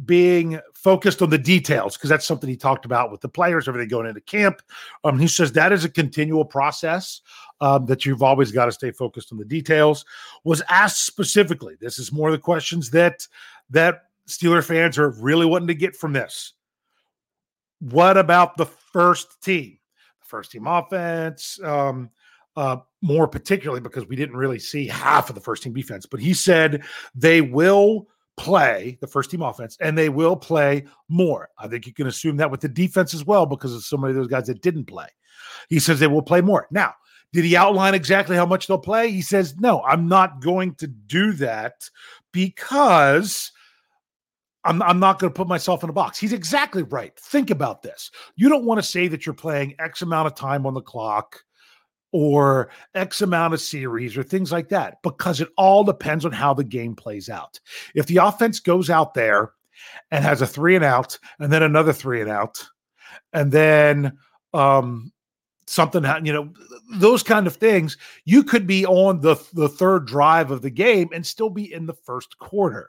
being 0.05 0.61
focused 0.75 1.23
on 1.23 1.31
the 1.31 1.39
details 1.39 1.97
because 1.97 2.11
that's 2.11 2.27
something 2.27 2.51
he 2.51 2.57
talked 2.57 2.85
about 2.85 3.11
with 3.11 3.21
the 3.23 3.29
players 3.29 3.67
everything 3.67 3.89
going 3.89 4.07
into 4.07 4.21
camp. 4.21 4.61
Um, 5.05 5.19
he 5.19 5.27
says 5.27 5.53
that 5.53 5.73
is 5.73 5.85
a 5.85 5.89
continual 5.89 6.45
process 6.45 7.23
um, 7.61 7.87
that 7.87 8.05
you've 8.05 8.23
always 8.23 8.53
got 8.53 8.67
to 8.67 8.73
stay 8.73 8.91
focused 8.91 9.33
on 9.33 9.39
the 9.39 9.45
details. 9.45 10.05
Was 10.45 10.63
asked 10.69 11.07
specifically. 11.07 11.77
This 11.81 11.99
is 11.99 12.13
more 12.13 12.29
of 12.29 12.33
the 12.33 12.39
questions 12.39 12.91
that 12.91 13.27
that 13.71 14.03
Steeler 14.29 14.63
fans 14.63 14.99
are 14.99 15.11
really 15.11 15.47
wanting 15.47 15.69
to 15.69 15.75
get 15.75 15.97
from 15.97 16.13
this 16.13 16.53
what 17.81 18.17
about 18.17 18.57
the 18.57 18.67
first 18.67 19.43
team? 19.43 19.79
The 20.21 20.27
first 20.27 20.53
team 20.53 20.67
offense, 20.67 21.61
um, 21.63 22.11
uh, 22.57 22.79
more 23.03 23.29
particularly 23.29 23.81
because 23.81 24.07
we 24.07 24.17
didn't 24.17 24.37
really 24.37 24.59
see 24.59 24.87
half 24.87 25.29
of 25.29 25.35
the 25.35 25.41
first 25.41 25.63
team 25.63 25.75
defense, 25.75 26.07
but 26.07 26.21
he 26.21 26.33
said 26.33 26.83
they 27.15 27.41
will 27.41 28.09
play 28.37 28.99
the 29.01 29.07
first 29.07 29.31
team 29.31 29.43
offense 29.43 29.77
and 29.81 29.97
they 29.97 30.09
will 30.09 30.37
play 30.37 30.85
more. 31.09 31.49
I 31.59 31.69
think 31.69 31.87
you 31.87 31.95
can 31.95 32.07
assume 32.07 32.37
that 32.37 32.51
with 32.51 32.61
the 32.61 32.69
defense 32.69 33.15
as 33.15 33.25
well 33.25 33.47
because 33.47 33.75
of 33.75 33.83
so 33.83 33.97
many 33.97 34.11
of 34.11 34.17
those 34.17 34.29
guys 34.29 34.47
that 34.47 34.63
didn't 34.63 34.85
play. 34.85 35.09
He 35.69 35.79
says 35.79 35.99
they 35.99 36.07
will 36.07 36.23
play 36.23 36.41
more. 36.41 36.67
Now, 36.71 36.95
did 37.33 37.45
he 37.45 37.57
outline 37.57 37.95
exactly 37.95 38.37
how 38.37 38.47
much 38.47 38.67
they'll 38.67 38.79
play? 38.79 39.11
He 39.11 39.23
says, 39.23 39.57
no, 39.59 39.83
I'm 39.83 40.09
not 40.09 40.41
going 40.41 40.75
to 40.77 40.87
do 40.87 41.33
that 41.35 41.89
because 42.33 43.53
I'm, 44.65 44.83
I'm 44.83 45.01
not 45.01 45.19
going 45.19 45.33
to 45.33 45.37
put 45.37 45.49
myself 45.49 45.83
in 45.85 45.91
a 45.91 45.93
box. 45.93 46.19
He's 46.19 46.33
exactly 46.33 46.83
right. 46.85 47.17
Think 47.19 47.51
about 47.51 47.83
this. 47.83 48.11
You 48.37 48.49
don't 48.49 48.65
want 48.65 48.79
to 48.79 48.87
say 48.87 49.09
that 49.09 49.25
you're 49.25 49.35
playing 49.35 49.75
X 49.79 50.03
amount 50.03 50.27
of 50.27 50.35
time 50.35 50.67
on 50.67 50.75
the 50.75 50.81
clock 50.81 51.43
or 52.13 52.71
X 52.95 53.21
amount 53.21 53.55
of 53.55 53.61
series 53.61 54.17
or 54.17 54.23
things 54.23 54.53
like 54.53 54.69
that 54.69 54.99
because 55.03 55.41
it 55.41 55.49
all 55.57 55.85
depends 55.85 56.25
on 56.25 56.33
how 56.33 56.55
the 56.55 56.65
game 56.65 56.95
plays 56.95 57.29
out. 57.29 57.61
If 57.95 58.07
the 58.07 58.19
offense 58.19 58.61
goes 58.61 58.91
out 58.91 59.15
there 59.15 59.53
and 60.11 60.25
has 60.25 60.43
a 60.43 60.47
three 60.47 60.77
and 60.77 60.85
out 60.85 61.19
and 61.39 61.53
then 61.53 61.63
another 61.63 61.93
three 61.93 62.21
and 62.21 62.31
out 62.31 62.65
and 63.33 63.53
then 63.53 64.17
um, 64.55 65.13
something 65.67 66.05
you 66.25 66.33
know 66.33 66.53
those 66.95 67.23
kind 67.23 67.47
of 67.47 67.57
things 67.57 67.97
you 68.25 68.43
could 68.43 68.67
be 68.67 68.87
on 68.87 69.21
the 69.21 69.35
the 69.53 69.69
third 69.69 70.07
drive 70.07 70.51
of 70.51 70.63
the 70.63 70.71
game 70.71 71.09
and 71.13 71.27
still 71.27 71.51
be 71.51 71.73
in 71.73 71.87
the 71.87 71.93
first 71.93 72.39
quarter 72.39 72.89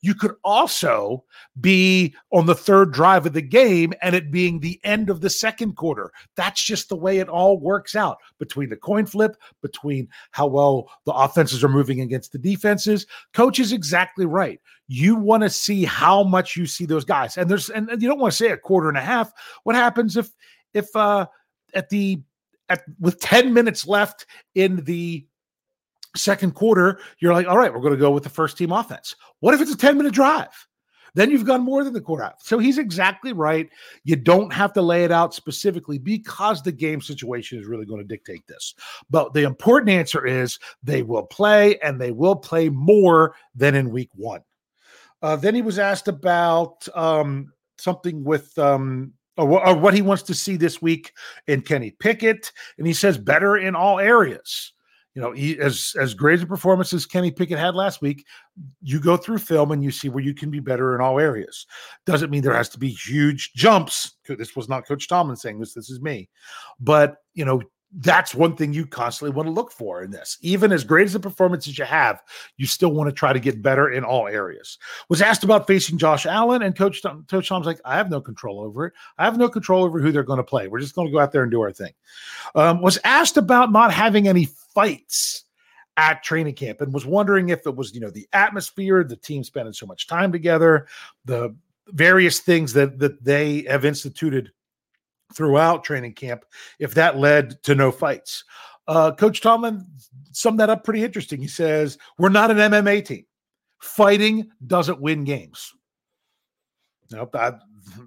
you 0.00 0.14
could 0.14 0.34
also 0.44 1.24
be 1.60 2.14
on 2.32 2.46
the 2.46 2.54
third 2.54 2.92
drive 2.92 3.26
of 3.26 3.32
the 3.32 3.42
game 3.42 3.92
and 4.02 4.14
it 4.14 4.30
being 4.30 4.60
the 4.60 4.80
end 4.84 5.10
of 5.10 5.20
the 5.20 5.30
second 5.30 5.76
quarter. 5.76 6.12
That's 6.36 6.62
just 6.62 6.88
the 6.88 6.96
way 6.96 7.18
it 7.18 7.28
all 7.28 7.58
works 7.58 7.94
out 7.94 8.18
between 8.38 8.68
the 8.68 8.76
coin 8.76 9.06
flip, 9.06 9.36
between 9.62 10.08
how 10.30 10.46
well 10.46 10.90
the 11.04 11.12
offenses 11.12 11.62
are 11.64 11.68
moving 11.68 12.00
against 12.00 12.32
the 12.32 12.38
defenses. 12.38 13.06
Coach 13.34 13.58
is 13.58 13.72
exactly 13.72 14.26
right. 14.26 14.60
You 14.86 15.16
want 15.16 15.42
to 15.42 15.50
see 15.50 15.84
how 15.84 16.22
much 16.22 16.56
you 16.56 16.66
see 16.66 16.86
those 16.86 17.04
guys. 17.04 17.36
And 17.36 17.50
there's 17.50 17.70
and 17.70 17.90
you 18.00 18.08
don't 18.08 18.18
want 18.18 18.32
to 18.32 18.36
say 18.36 18.50
a 18.50 18.56
quarter 18.56 18.88
and 18.88 18.98
a 18.98 19.02
half. 19.02 19.32
What 19.64 19.76
happens 19.76 20.16
if 20.16 20.30
if 20.74 20.94
uh 20.96 21.26
at 21.74 21.88
the 21.90 22.22
at 22.68 22.82
with 22.98 23.20
10 23.20 23.52
minutes 23.52 23.86
left 23.86 24.26
in 24.54 24.84
the 24.84 25.26
second 26.16 26.54
quarter, 26.54 27.00
you're 27.18 27.34
like, 27.34 27.46
all 27.46 27.58
right, 27.58 27.72
we're 27.72 27.80
going 27.80 27.94
to 27.94 27.98
go 27.98 28.10
with 28.10 28.24
the 28.24 28.30
first 28.30 28.56
team 28.56 28.72
offense. 28.72 29.14
What 29.40 29.54
if 29.54 29.60
it's 29.60 29.72
a 29.72 29.76
10 29.76 29.96
minute 29.96 30.14
drive? 30.14 30.66
Then 31.14 31.30
you've 31.30 31.44
gone 31.44 31.62
more 31.62 31.84
than 31.84 31.94
the 31.94 32.00
quarter. 32.00 32.30
So 32.38 32.58
he's 32.58 32.78
exactly 32.78 33.32
right. 33.32 33.68
You 34.04 34.16
don't 34.16 34.52
have 34.52 34.72
to 34.74 34.82
lay 34.82 35.04
it 35.04 35.10
out 35.10 35.34
specifically 35.34 35.98
because 35.98 36.62
the 36.62 36.72
game 36.72 37.00
situation 37.00 37.58
is 37.58 37.66
really 37.66 37.86
going 37.86 38.00
to 38.00 38.06
dictate 38.06 38.46
this. 38.46 38.74
But 39.10 39.32
the 39.32 39.42
important 39.42 39.90
answer 39.90 40.26
is 40.26 40.58
they 40.82 41.02
will 41.02 41.24
play 41.24 41.78
and 41.80 42.00
they 42.00 42.12
will 42.12 42.36
play 42.36 42.68
more 42.68 43.34
than 43.54 43.74
in 43.74 43.90
week 43.90 44.10
one. 44.14 44.42
Uh, 45.22 45.36
then 45.36 45.54
he 45.54 45.62
was 45.62 45.78
asked 45.78 46.08
about 46.08 46.86
um, 46.94 47.52
something 47.78 48.22
with 48.22 48.56
um, 48.58 49.12
or, 49.36 49.66
or 49.66 49.76
what 49.76 49.94
he 49.94 50.02
wants 50.02 50.22
to 50.24 50.34
see 50.34 50.56
this 50.56 50.82
week 50.82 51.12
in 51.46 51.62
Kenny 51.62 51.90
Pickett. 51.90 52.52
And 52.76 52.86
he 52.86 52.92
says 52.92 53.18
better 53.18 53.56
in 53.56 53.74
all 53.74 53.98
areas 53.98 54.72
you 55.18 55.24
know, 55.24 55.32
he, 55.32 55.58
as 55.58 55.96
as 55.98 56.14
great 56.14 56.40
a 56.40 56.46
performance 56.46 56.92
as 56.92 57.04
Kenny 57.04 57.32
Pickett 57.32 57.58
had 57.58 57.74
last 57.74 58.00
week, 58.00 58.24
you 58.80 59.00
go 59.00 59.16
through 59.16 59.38
film 59.38 59.72
and 59.72 59.82
you 59.82 59.90
see 59.90 60.08
where 60.08 60.22
you 60.22 60.32
can 60.32 60.48
be 60.48 60.60
better 60.60 60.94
in 60.94 61.00
all 61.00 61.18
areas. 61.18 61.66
Doesn't 62.06 62.30
mean 62.30 62.40
there 62.40 62.54
has 62.54 62.68
to 62.68 62.78
be 62.78 62.90
huge 62.90 63.52
jumps. 63.54 64.14
This 64.28 64.54
was 64.54 64.68
not 64.68 64.86
Coach 64.86 65.08
Tomlin 65.08 65.34
saying 65.34 65.58
this. 65.58 65.74
This 65.74 65.90
is 65.90 66.00
me, 66.00 66.28
but 66.78 67.16
you 67.34 67.44
know, 67.44 67.60
that's 67.92 68.34
one 68.34 68.54
thing 68.54 68.72
you 68.72 68.86
constantly 68.86 69.34
want 69.34 69.46
to 69.46 69.52
look 69.52 69.72
for 69.72 70.02
in 70.02 70.10
this. 70.10 70.36
Even 70.42 70.72
as 70.72 70.84
great 70.84 71.06
as 71.06 71.14
the 71.14 71.20
performances 71.20 71.78
you 71.78 71.84
have, 71.84 72.22
you 72.56 72.66
still 72.66 72.92
want 72.92 73.08
to 73.08 73.14
try 73.14 73.32
to 73.32 73.40
get 73.40 73.62
better 73.62 73.90
in 73.90 74.04
all 74.04 74.28
areas. 74.28 74.78
Was 75.08 75.22
asked 75.22 75.42
about 75.42 75.66
facing 75.66 75.96
Josh 75.96 76.26
Allen, 76.26 76.62
and 76.62 76.76
Coach 76.76 77.02
Tom, 77.02 77.24
Coach 77.30 77.48
Tom's 77.48 77.66
like, 77.66 77.80
I 77.84 77.96
have 77.96 78.10
no 78.10 78.20
control 78.20 78.60
over 78.60 78.86
it. 78.86 78.92
I 79.16 79.24
have 79.24 79.38
no 79.38 79.48
control 79.48 79.84
over 79.84 80.00
who 80.00 80.12
they're 80.12 80.22
going 80.22 80.38
to 80.38 80.44
play. 80.44 80.68
We're 80.68 80.80
just 80.80 80.94
going 80.94 81.08
to 81.08 81.12
go 81.12 81.18
out 81.18 81.32
there 81.32 81.42
and 81.42 81.50
do 81.50 81.62
our 81.62 81.72
thing. 81.72 81.92
Um, 82.54 82.82
was 82.82 82.98
asked 83.04 83.38
about 83.38 83.72
not 83.72 83.92
having 83.92 84.28
any 84.28 84.48
fights 84.74 85.44
at 85.96 86.22
training 86.22 86.54
camp 86.54 86.80
and 86.80 86.92
was 86.92 87.06
wondering 87.06 87.48
if 87.48 87.66
it 87.66 87.74
was, 87.74 87.94
you 87.94 88.00
know, 88.00 88.10
the 88.10 88.28
atmosphere, 88.32 89.02
the 89.02 89.16
team 89.16 89.42
spending 89.42 89.72
so 89.72 89.86
much 89.86 90.06
time 90.06 90.30
together, 90.30 90.86
the 91.24 91.56
various 91.88 92.40
things 92.40 92.74
that 92.74 92.98
that 92.98 93.24
they 93.24 93.62
have 93.62 93.84
instituted 93.84 94.52
throughout 95.34 95.84
training 95.84 96.14
camp, 96.14 96.44
if 96.78 96.94
that 96.94 97.18
led 97.18 97.62
to 97.64 97.74
no 97.74 97.90
fights. 97.90 98.44
Uh, 98.86 99.12
Coach 99.12 99.40
Tomlin 99.40 99.86
summed 100.32 100.60
that 100.60 100.70
up 100.70 100.84
pretty 100.84 101.04
interesting. 101.04 101.40
He 101.40 101.48
says, 101.48 101.98
We're 102.18 102.30
not 102.30 102.50
an 102.50 102.56
MMA 102.56 103.04
team. 103.04 103.26
Fighting 103.78 104.50
doesn't 104.66 105.00
win 105.00 105.24
games. 105.24 105.72
Nope, 107.10 107.32
that, 107.32 107.60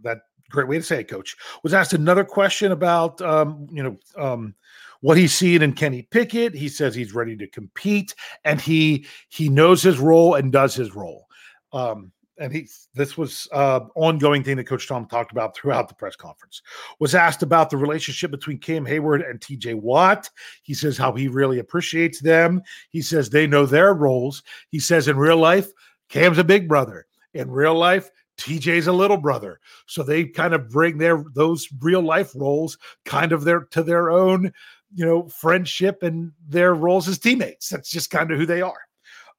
that 0.04 0.20
great 0.50 0.68
way 0.68 0.78
to 0.78 0.84
say 0.84 1.00
it, 1.00 1.08
coach. 1.08 1.36
Was 1.64 1.74
asked 1.74 1.94
another 1.94 2.24
question 2.24 2.72
about 2.72 3.22
um, 3.22 3.68
you 3.72 3.84
know, 3.84 3.98
um, 4.18 4.56
what 5.02 5.18
he's 5.18 5.34
seeing 5.34 5.62
in 5.62 5.74
Kenny 5.74 6.04
Pickett. 6.04 6.54
He 6.54 6.70
says 6.70 6.94
he's 6.94 7.14
ready 7.14 7.36
to 7.38 7.48
compete 7.48 8.14
and 8.44 8.62
he 8.62 9.06
he 9.30 9.50
knows 9.50 9.82
his 9.82 10.00
role 10.00 10.36
and 10.36 10.52
does 10.52 10.76
his 10.76 10.94
role. 10.96 11.28
Um, 11.74 12.12
and 12.38 12.54
he 12.54 12.68
this 12.94 13.18
was 13.18 13.48
uh 13.52 13.82
ongoing 13.96 14.44
thing 14.44 14.58
that 14.58 14.68
coach 14.68 14.88
tom 14.88 15.06
talked 15.06 15.32
about 15.32 15.56
throughout 15.56 15.88
the 15.88 15.96
press 15.96 16.16
conference 16.16 16.62
was 17.00 17.14
asked 17.14 17.44
about 17.44 17.70
the 17.70 17.78
relationship 17.78 18.32
between 18.32 18.58
cam 18.58 18.86
heyward 18.86 19.28
and 19.30 19.40
tj 19.40 19.76
watt 19.76 20.30
he 20.64 20.74
says 20.74 20.98
how 20.98 21.12
he 21.12 21.28
really 21.28 21.60
appreciates 21.60 22.22
them 22.22 22.62
he 22.90 23.02
says 23.02 23.30
they 23.30 23.46
know 23.48 23.66
their 23.66 23.94
roles 23.94 24.44
he 24.70 24.80
says 24.80 25.08
in 25.08 25.18
real 25.18 25.38
life 25.38 25.72
cam's 26.10 26.38
a 26.38 26.44
big 26.44 26.68
brother 26.68 27.06
in 27.34 27.50
real 27.50 27.76
life 27.76 28.10
TJ's 28.42 28.88
a 28.88 28.94
little 28.94 29.18
brother. 29.18 29.60
So 29.86 30.02
they 30.02 30.26
kind 30.26 30.54
of 30.54 30.70
bring 30.70 30.98
their 30.98 31.24
those 31.34 31.68
real 31.80 32.02
life 32.02 32.32
roles 32.36 32.78
kind 33.06 33.32
of 33.32 33.44
their 33.44 33.66
to 33.66 33.84
their 33.84 34.10
own, 34.10 34.52
you 34.96 35.06
know, 35.06 35.28
friendship 35.28 36.02
and 36.02 36.32
their 36.48 36.74
roles 36.74 37.08
as 37.08 37.20
teammates. 37.20 37.70
That's 37.70 37.90
just 37.90 38.10
kind 38.10 38.32
of 38.32 38.40
who 38.40 38.46
they 38.46 38.62
are. 38.62 38.80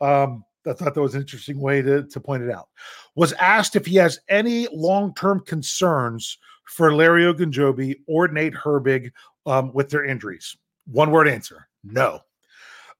Um, 0.00 0.44
I 0.66 0.72
thought 0.72 0.94
that 0.94 1.00
was 1.00 1.14
an 1.14 1.22
interesting 1.22 1.60
way 1.60 1.82
to, 1.82 2.04
to 2.04 2.20
point 2.20 2.42
it 2.42 2.50
out. 2.50 2.68
Was 3.14 3.32
asked 3.34 3.76
if 3.76 3.86
he 3.86 3.96
has 3.96 4.20
any 4.28 4.68
long 4.72 5.14
term 5.14 5.40
concerns 5.40 6.38
for 6.64 6.94
Larry 6.94 7.24
Ogunjobi 7.24 7.96
or 8.06 8.28
Nate 8.28 8.54
Herbig 8.54 9.12
um, 9.46 9.72
with 9.72 9.90
their 9.90 10.04
injuries. 10.04 10.56
One 10.86 11.10
word 11.10 11.28
answer 11.28 11.68
no. 11.84 12.20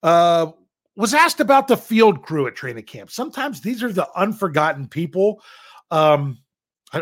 Uh, 0.03 0.53
was 0.97 1.15
asked 1.15 1.41
about 1.41 1.69
the 1.69 1.77
field 1.77 2.23
crew 2.23 2.47
at 2.47 2.57
training 2.57 2.85
camp. 2.85 3.11
Sometimes 3.11 3.61
these 3.61 3.83
are 3.83 3.93
the 3.93 4.09
unforgotten 4.17 4.89
people. 4.89 5.43
Um, 5.91 6.39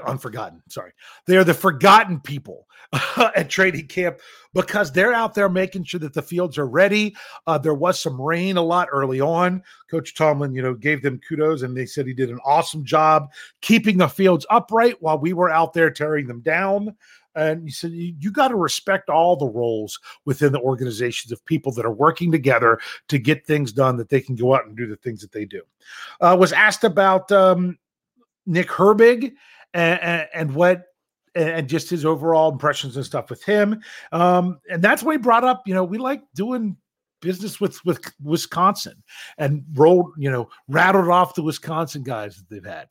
unforgotten. 0.07 0.62
Sorry, 0.69 0.93
they 1.26 1.37
are 1.37 1.45
the 1.45 1.55
forgotten 1.55 2.21
people 2.21 2.67
at 3.37 3.49
training 3.49 3.87
camp 3.87 4.18
because 4.52 4.90
they're 4.90 5.12
out 5.12 5.35
there 5.35 5.49
making 5.49 5.85
sure 5.85 6.00
that 6.00 6.12
the 6.12 6.23
fields 6.23 6.59
are 6.59 6.66
ready. 6.66 7.14
Uh, 7.47 7.56
there 7.56 7.75
was 7.75 8.00
some 8.00 8.20
rain 8.20 8.56
a 8.56 8.62
lot 8.62 8.88
early 8.90 9.20
on. 9.20 9.62
Coach 9.90 10.14
Tomlin, 10.14 10.54
you 10.54 10.62
know, 10.62 10.75
gave 10.75 11.02
them 11.02 11.20
kudos 11.28 11.62
and 11.62 11.76
they 11.76 11.87
said 11.87 12.06
he 12.06 12.14
did 12.14 12.30
an 12.30 12.40
awesome 12.44 12.85
job 12.85 13.30
keeping 13.61 13.99
the 13.99 14.09
fields 14.09 14.44
upright 14.50 15.00
while 15.00 15.18
we 15.18 15.32
were 15.32 15.50
out 15.50 15.73
there 15.73 15.90
tearing 15.90 16.26
them 16.26 16.40
down. 16.40 16.97
And 17.37 17.62
he 17.62 17.70
said, 17.70 17.92
you, 17.92 18.12
you 18.18 18.32
got 18.32 18.49
to 18.49 18.56
respect 18.56 19.09
all 19.09 19.37
the 19.37 19.47
roles 19.47 20.00
within 20.25 20.50
the 20.50 20.61
organizations 20.61 21.30
of 21.30 21.44
people 21.44 21.70
that 21.73 21.87
are 21.87 21.92
working 21.92 22.32
together 22.32 22.80
to 23.09 23.18
get 23.20 23.47
things 23.47 23.73
done 23.73 23.97
that 23.99 24.09
they 24.09 24.20
can 24.20 24.35
go 24.35 24.56
out 24.56 24.66
and 24.66 24.76
do 24.76 24.88
the 24.88 24.97
things 24.97 25.20
that 25.20 25.30
they 25.30 25.44
do. 25.44 25.62
Uh, 26.20 26.37
was 26.38 26.52
asked 26.52 26.82
about 26.82 27.30
um, 27.30 27.78
Nick 28.47 28.66
Herbig 28.66 29.32
and, 29.73 30.00
and, 30.00 30.28
and 30.35 30.54
what 30.56 30.87
and 31.35 31.69
just 31.69 31.91
his 31.91 32.05
overall 32.05 32.51
impressions 32.51 32.97
and 32.97 33.07
stuff 33.07 33.31
with 33.31 33.43
him. 33.45 33.81
Um, 34.13 34.61
and 34.71 34.83
that's 34.83 35.03
when 35.03 35.15
he 35.15 35.23
brought 35.23 35.45
up, 35.45 35.63
you 35.67 35.75
know, 35.75 35.85
we 35.85 35.99
like 35.99 36.23
doing 36.35 36.77
business 37.21 37.61
with 37.61 37.85
with 37.85 38.01
Wisconsin 38.23 39.03
and 39.38 39.64
rolled, 39.75 40.12
you 40.16 40.31
know, 40.31 40.49
rattled 40.69 41.09
off 41.09 41.35
the 41.35 41.43
Wisconsin 41.43 42.03
guys 42.03 42.37
that 42.37 42.49
they've 42.49 42.64
had. 42.64 42.88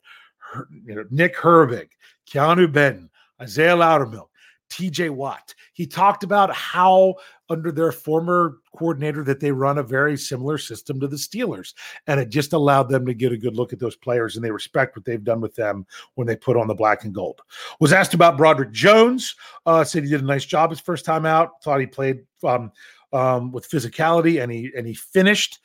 You 0.84 0.96
know, 0.96 1.04
Nick 1.10 1.36
Herbig, 1.36 1.90
Keeanu 2.28 2.72
Benton, 2.72 3.10
Isaiah 3.40 3.76
Loudermilk, 3.76 4.28
TJ 4.70 5.10
Watt. 5.10 5.54
He 5.74 5.86
talked 5.86 6.24
about 6.24 6.52
how 6.54 7.16
under 7.50 7.72
their 7.72 7.92
former 7.92 8.58
coordinator 8.76 9.24
that 9.24 9.40
they 9.40 9.50
run 9.50 9.78
a 9.78 9.82
very 9.82 10.16
similar 10.16 10.56
system 10.56 11.00
to 11.00 11.08
the 11.08 11.16
Steelers. 11.16 11.74
And 12.06 12.20
it 12.20 12.30
just 12.30 12.52
allowed 12.52 12.88
them 12.88 13.04
to 13.06 13.12
get 13.12 13.32
a 13.32 13.36
good 13.36 13.56
look 13.56 13.72
at 13.72 13.80
those 13.80 13.96
players 13.96 14.36
and 14.36 14.44
they 14.44 14.52
respect 14.52 14.96
what 14.96 15.04
they've 15.04 15.22
done 15.22 15.40
with 15.40 15.54
them 15.56 15.84
when 16.14 16.26
they 16.26 16.36
put 16.36 16.56
on 16.56 16.68
the 16.68 16.74
black 16.74 17.04
and 17.04 17.12
gold. 17.12 17.42
Was 17.80 17.92
asked 17.92 18.14
about 18.14 18.36
Broderick 18.36 18.70
Jones, 18.70 19.34
uh, 19.66 19.84
said 19.84 20.04
he 20.04 20.10
did 20.10 20.22
a 20.22 20.26
nice 20.26 20.44
job 20.44 20.70
his 20.70 20.80
first 20.80 21.04
time 21.04 21.26
out, 21.26 21.62
thought 21.62 21.80
he 21.80 21.86
played 21.86 22.20
um, 22.44 22.70
um, 23.12 23.52
with 23.52 23.68
physicality 23.68 24.42
and 24.42 24.52
he 24.52 24.70
and 24.76 24.86
he 24.86 24.94
finished. 24.94 25.58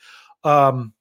Um, 0.44 0.92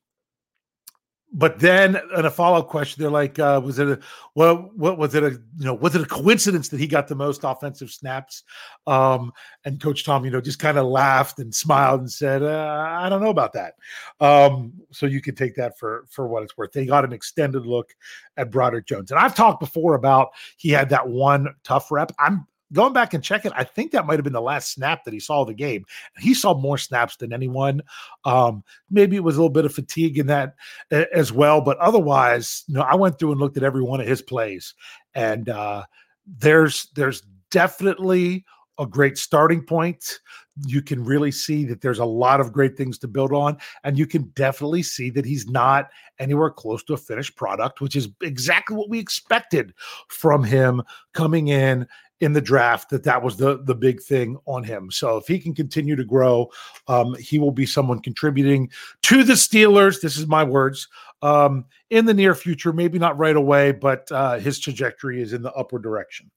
but 1.37 1.59
then 1.59 1.99
in 2.17 2.25
a 2.25 2.31
follow-up 2.31 2.69
question, 2.69 3.01
they're 3.01 3.11
like, 3.11 3.37
uh, 3.39 3.59
was 3.61 3.77
it 3.77 3.89
a 3.89 3.99
well, 4.35 4.71
what 4.73 4.97
was 4.97 5.13
it 5.15 5.23
a 5.23 5.31
you 5.31 5.65
know, 5.65 5.73
was 5.73 5.93
it 5.93 6.01
a 6.01 6.05
coincidence 6.05 6.69
that 6.69 6.79
he 6.79 6.87
got 6.87 7.09
the 7.09 7.15
most 7.15 7.41
offensive 7.43 7.91
snaps? 7.91 8.43
Um, 8.87 9.33
and 9.65 9.81
Coach 9.81 10.05
Tom, 10.05 10.23
you 10.23 10.31
know, 10.31 10.39
just 10.39 10.59
kind 10.59 10.77
of 10.77 10.85
laughed 10.85 11.39
and 11.39 11.53
smiled 11.53 11.99
and 11.99 12.11
said, 12.11 12.41
uh, 12.41 12.87
I 12.89 13.09
don't 13.09 13.21
know 13.21 13.31
about 13.31 13.51
that. 13.51 13.73
Um, 14.21 14.71
so 14.91 15.07
you 15.07 15.21
can 15.21 15.35
take 15.35 15.55
that 15.55 15.77
for 15.77 16.05
for 16.09 16.25
what 16.29 16.41
it's 16.43 16.55
worth. 16.57 16.71
They 16.71 16.85
got 16.85 17.03
an 17.03 17.11
extended 17.11 17.65
look 17.65 17.93
at 18.37 18.49
Broderick 18.49 18.85
Jones. 18.85 19.11
And 19.11 19.19
I've 19.19 19.35
talked 19.35 19.59
before 19.59 19.95
about 19.95 20.29
he 20.55 20.69
had 20.69 20.89
that 20.89 21.05
one 21.05 21.53
tough 21.65 21.91
rep. 21.91 22.13
I'm 22.17 22.47
going 22.73 22.93
back 22.93 23.13
and 23.13 23.23
checking, 23.23 23.51
I 23.53 23.63
think 23.63 23.91
that 23.91 24.05
might 24.05 24.15
have 24.15 24.23
been 24.23 24.33
the 24.33 24.41
last 24.41 24.73
snap 24.73 25.03
that 25.03 25.13
he 25.13 25.19
saw 25.19 25.45
the 25.45 25.53
game. 25.53 25.85
He 26.17 26.33
saw 26.33 26.53
more 26.53 26.77
snaps 26.77 27.17
than 27.17 27.33
anyone. 27.33 27.81
Um, 28.23 28.63
maybe 28.89 29.15
it 29.15 29.23
was 29.23 29.35
a 29.35 29.39
little 29.39 29.53
bit 29.53 29.65
of 29.65 29.73
fatigue 29.73 30.17
in 30.17 30.27
that 30.27 30.55
as 30.91 31.31
well, 31.31 31.61
but 31.61 31.77
otherwise, 31.77 32.63
you 32.67 32.75
know, 32.75 32.81
I 32.81 32.95
went 32.95 33.19
through 33.19 33.31
and 33.31 33.39
looked 33.39 33.57
at 33.57 33.63
every 33.63 33.83
one 33.83 34.01
of 34.01 34.07
his 34.07 34.21
plays, 34.21 34.73
and 35.13 35.49
uh, 35.49 35.83
there's 36.25 36.87
there's 36.95 37.21
definitely 37.51 38.45
a 38.79 38.85
great 38.85 39.17
starting 39.17 39.63
point. 39.63 40.19
You 40.65 40.81
can 40.81 41.03
really 41.03 41.31
see 41.31 41.65
that 41.65 41.81
there's 41.81 41.99
a 41.99 42.05
lot 42.05 42.39
of 42.39 42.51
great 42.51 42.77
things 42.77 42.97
to 42.99 43.07
build 43.07 43.31
on. 43.31 43.57
And 43.83 43.97
you 43.97 44.05
can 44.05 44.23
definitely 44.35 44.83
see 44.83 45.09
that 45.11 45.25
he's 45.25 45.47
not 45.47 45.89
anywhere 46.19 46.49
close 46.49 46.83
to 46.85 46.93
a 46.93 46.97
finished 46.97 47.35
product, 47.35 47.81
which 47.81 47.95
is 47.95 48.09
exactly 48.21 48.75
what 48.75 48.89
we 48.89 48.99
expected 48.99 49.73
from 50.07 50.43
him 50.43 50.81
coming 51.13 51.49
in 51.49 51.87
in 52.21 52.33
the 52.33 52.41
draft 52.41 52.89
that 52.89 53.03
that 53.03 53.21
was 53.21 53.37
the 53.37 53.61
the 53.63 53.75
big 53.75 54.01
thing 54.01 54.37
on 54.45 54.63
him. 54.63 54.89
So 54.91 55.17
if 55.17 55.27
he 55.27 55.39
can 55.39 55.53
continue 55.53 55.95
to 55.95 56.03
grow, 56.03 56.49
um, 56.87 57.15
he 57.15 57.39
will 57.39 57.51
be 57.51 57.65
someone 57.65 57.99
contributing 57.99 58.69
to 59.03 59.23
the 59.23 59.33
Steelers. 59.33 60.01
This 60.01 60.17
is 60.17 60.27
my 60.27 60.43
words. 60.43 60.87
Um, 61.21 61.65
in 61.89 62.05
the 62.05 62.13
near 62.13 62.35
future, 62.35 62.71
maybe 62.71 62.99
not 62.99 63.17
right 63.17 63.35
away, 63.35 63.71
but 63.71 64.11
uh, 64.11 64.37
his 64.37 64.59
trajectory 64.59 65.21
is 65.21 65.33
in 65.33 65.41
the 65.41 65.53
upward 65.53 65.83
direction 65.83 66.29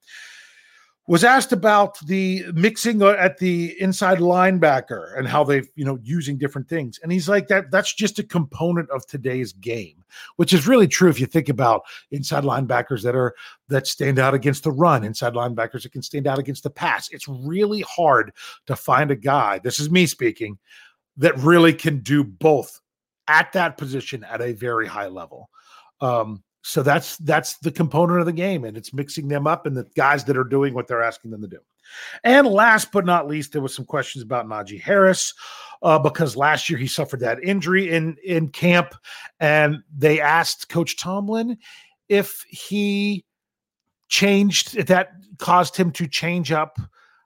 was 1.08 1.24
asked 1.24 1.52
about 1.52 1.98
the 2.06 2.44
mixing 2.52 3.02
at 3.02 3.38
the 3.38 3.74
inside 3.80 4.18
linebacker 4.18 5.18
and 5.18 5.26
how 5.26 5.42
they've 5.42 5.68
you 5.74 5.84
know 5.84 5.98
using 6.02 6.38
different 6.38 6.68
things. 6.68 7.00
And 7.02 7.10
he's 7.10 7.28
like 7.28 7.48
that 7.48 7.72
that's 7.72 7.92
just 7.92 8.20
a 8.20 8.22
component 8.22 8.88
of 8.90 9.04
today's 9.06 9.52
game 9.52 10.04
which 10.36 10.52
is 10.52 10.66
really 10.66 10.88
true 10.88 11.10
if 11.10 11.20
you 11.20 11.26
think 11.26 11.48
about 11.48 11.82
inside 12.10 12.44
linebackers 12.44 13.02
that 13.02 13.14
are 13.14 13.34
that 13.68 13.86
stand 13.86 14.18
out 14.18 14.34
against 14.34 14.64
the 14.64 14.70
run 14.70 15.04
inside 15.04 15.34
linebackers 15.34 15.82
that 15.82 15.92
can 15.92 16.02
stand 16.02 16.26
out 16.26 16.38
against 16.38 16.62
the 16.62 16.70
pass. 16.70 17.08
It's 17.10 17.28
really 17.28 17.82
hard 17.82 18.32
to 18.66 18.76
find 18.76 19.10
a 19.10 19.16
guy 19.16 19.58
this 19.58 19.80
is 19.80 19.90
me 19.90 20.06
speaking 20.06 20.58
that 21.16 21.36
really 21.38 21.72
can 21.72 22.00
do 22.00 22.22
both 22.22 22.80
at 23.26 23.52
that 23.52 23.76
position 23.76 24.24
at 24.24 24.40
a 24.40 24.52
very 24.52 24.86
high 24.86 25.08
level. 25.08 25.50
Um, 26.00 26.42
so 26.62 26.82
that's 26.82 27.16
that's 27.18 27.58
the 27.58 27.70
component 27.70 28.20
of 28.20 28.26
the 28.26 28.32
game, 28.32 28.64
and 28.64 28.76
it's 28.76 28.92
mixing 28.92 29.28
them 29.28 29.46
up 29.46 29.66
and 29.66 29.76
the 29.76 29.86
guys 29.96 30.24
that 30.24 30.36
are 30.36 30.44
doing 30.44 30.74
what 30.74 30.86
they're 30.86 31.02
asking 31.02 31.30
them 31.30 31.42
to 31.42 31.48
do. 31.48 31.58
And 32.24 32.46
last 32.46 32.92
but 32.92 33.06
not 33.06 33.28
least, 33.28 33.52
there 33.52 33.62
was 33.62 33.74
some 33.74 33.84
questions 33.84 34.22
about 34.22 34.46
Najee 34.46 34.80
Harris 34.80 35.34
uh, 35.82 35.98
because 35.98 36.36
last 36.36 36.68
year 36.68 36.78
he 36.78 36.86
suffered 36.86 37.20
that 37.20 37.42
injury 37.42 37.90
in 37.90 38.16
in 38.24 38.48
camp, 38.48 38.94
and 39.40 39.82
they 39.96 40.20
asked 40.20 40.68
Coach 40.68 40.96
Tomlin 40.96 41.56
if 42.08 42.44
he 42.48 43.24
changed 44.08 44.76
if 44.76 44.86
that 44.86 45.12
caused 45.38 45.76
him 45.76 45.92
to 45.92 46.06
change 46.06 46.50
up 46.50 46.78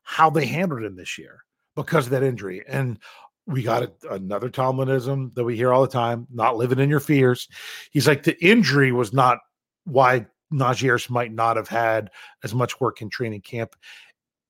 how 0.02 0.28
they 0.28 0.44
handled 0.44 0.82
him 0.82 0.96
this 0.96 1.16
year 1.16 1.44
because 1.74 2.06
of 2.06 2.10
that 2.10 2.22
injury. 2.22 2.62
And 2.68 2.98
we 3.46 3.62
got 3.62 3.82
a, 3.82 3.92
another 4.10 4.48
Tomlinism 4.48 5.34
that 5.34 5.44
we 5.44 5.56
hear 5.56 5.72
all 5.72 5.82
the 5.82 5.88
time, 5.88 6.26
not 6.32 6.56
living 6.56 6.78
in 6.78 6.88
your 6.88 7.00
fears. 7.00 7.48
He's 7.90 8.06
like, 8.06 8.22
the 8.22 8.42
injury 8.44 8.92
was 8.92 9.12
not 9.12 9.38
why 9.84 10.26
Najee 10.52 11.10
might 11.10 11.32
not 11.32 11.56
have 11.56 11.68
had 11.68 12.10
as 12.44 12.54
much 12.54 12.80
work 12.80 13.02
in 13.02 13.08
training 13.08 13.40
camp. 13.40 13.74